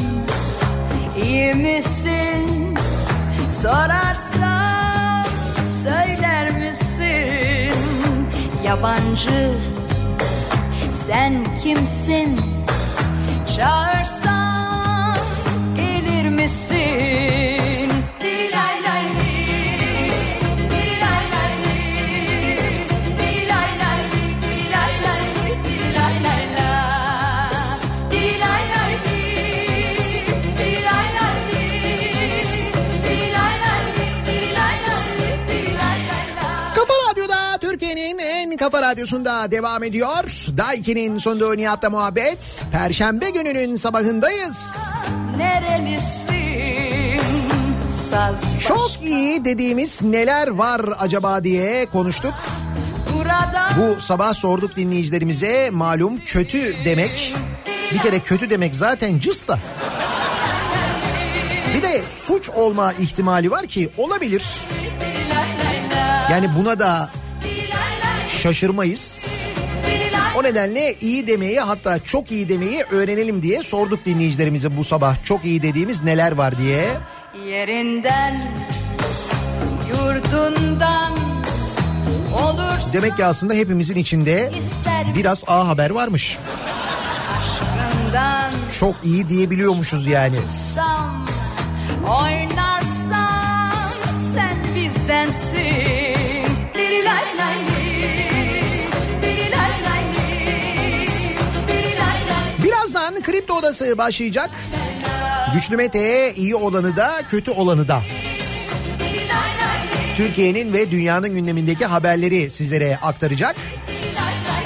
[1.24, 2.76] İyi misin?
[3.50, 5.26] Sorarsam
[5.66, 7.74] söyler misin?
[8.66, 9.52] Yabancı
[10.90, 12.40] sen kimsin?
[13.56, 14.41] Çağırsam
[38.92, 40.24] radyosunda devam ediyor.
[40.58, 42.64] Daiki'nin sunduğu Nihat'la muhabbet.
[42.72, 44.78] Perşembe gününün sabahındayız.
[45.38, 47.22] Nerelisin?
[47.90, 52.34] Saz Çok iyi dediğimiz neler var acaba diye konuştuk.
[53.14, 57.36] Burada Bu sabah sorduk dinleyicilerimize malum kötü demek.
[57.94, 59.60] Bir kere kötü demek zaten cıs da.
[61.76, 64.44] Bir de suç olma ihtimali var ki olabilir.
[66.32, 67.10] Yani buna da
[68.42, 69.24] şaşırmayız.
[70.36, 75.24] O nedenle iyi demeyi hatta çok iyi demeyi öğrenelim diye sorduk dinleyicilerimize bu sabah.
[75.24, 76.86] Çok iyi dediğimiz neler var diye.
[77.48, 78.42] yerinden
[79.90, 81.14] yurdundan
[82.44, 84.52] olursa Demek ki aslında hepimizin içinde
[85.16, 86.38] biraz A haber varmış.
[88.80, 90.38] Çok iyi diyebiliyormuşuz yani.
[90.48, 91.26] sam
[103.52, 104.50] Kripto Odası başlayacak.
[105.54, 108.02] Güçlü Mete iyi olanı da kötü olanı da.
[110.18, 113.56] Türkiye'nin ve dünyanın gündemindeki haberleri sizlere aktaracak.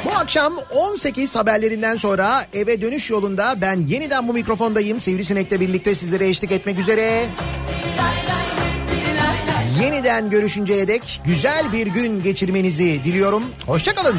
[0.05, 4.99] Bu akşam 18 haberlerinden sonra eve dönüş yolunda ben yeniden bu mikrofondayım.
[4.99, 7.25] Sivrisinek'le birlikte sizlere eşlik etmek üzere.
[9.81, 13.43] Yeniden görüşünceye dek güzel bir gün geçirmenizi diliyorum.
[13.65, 14.15] Hoşçakalın.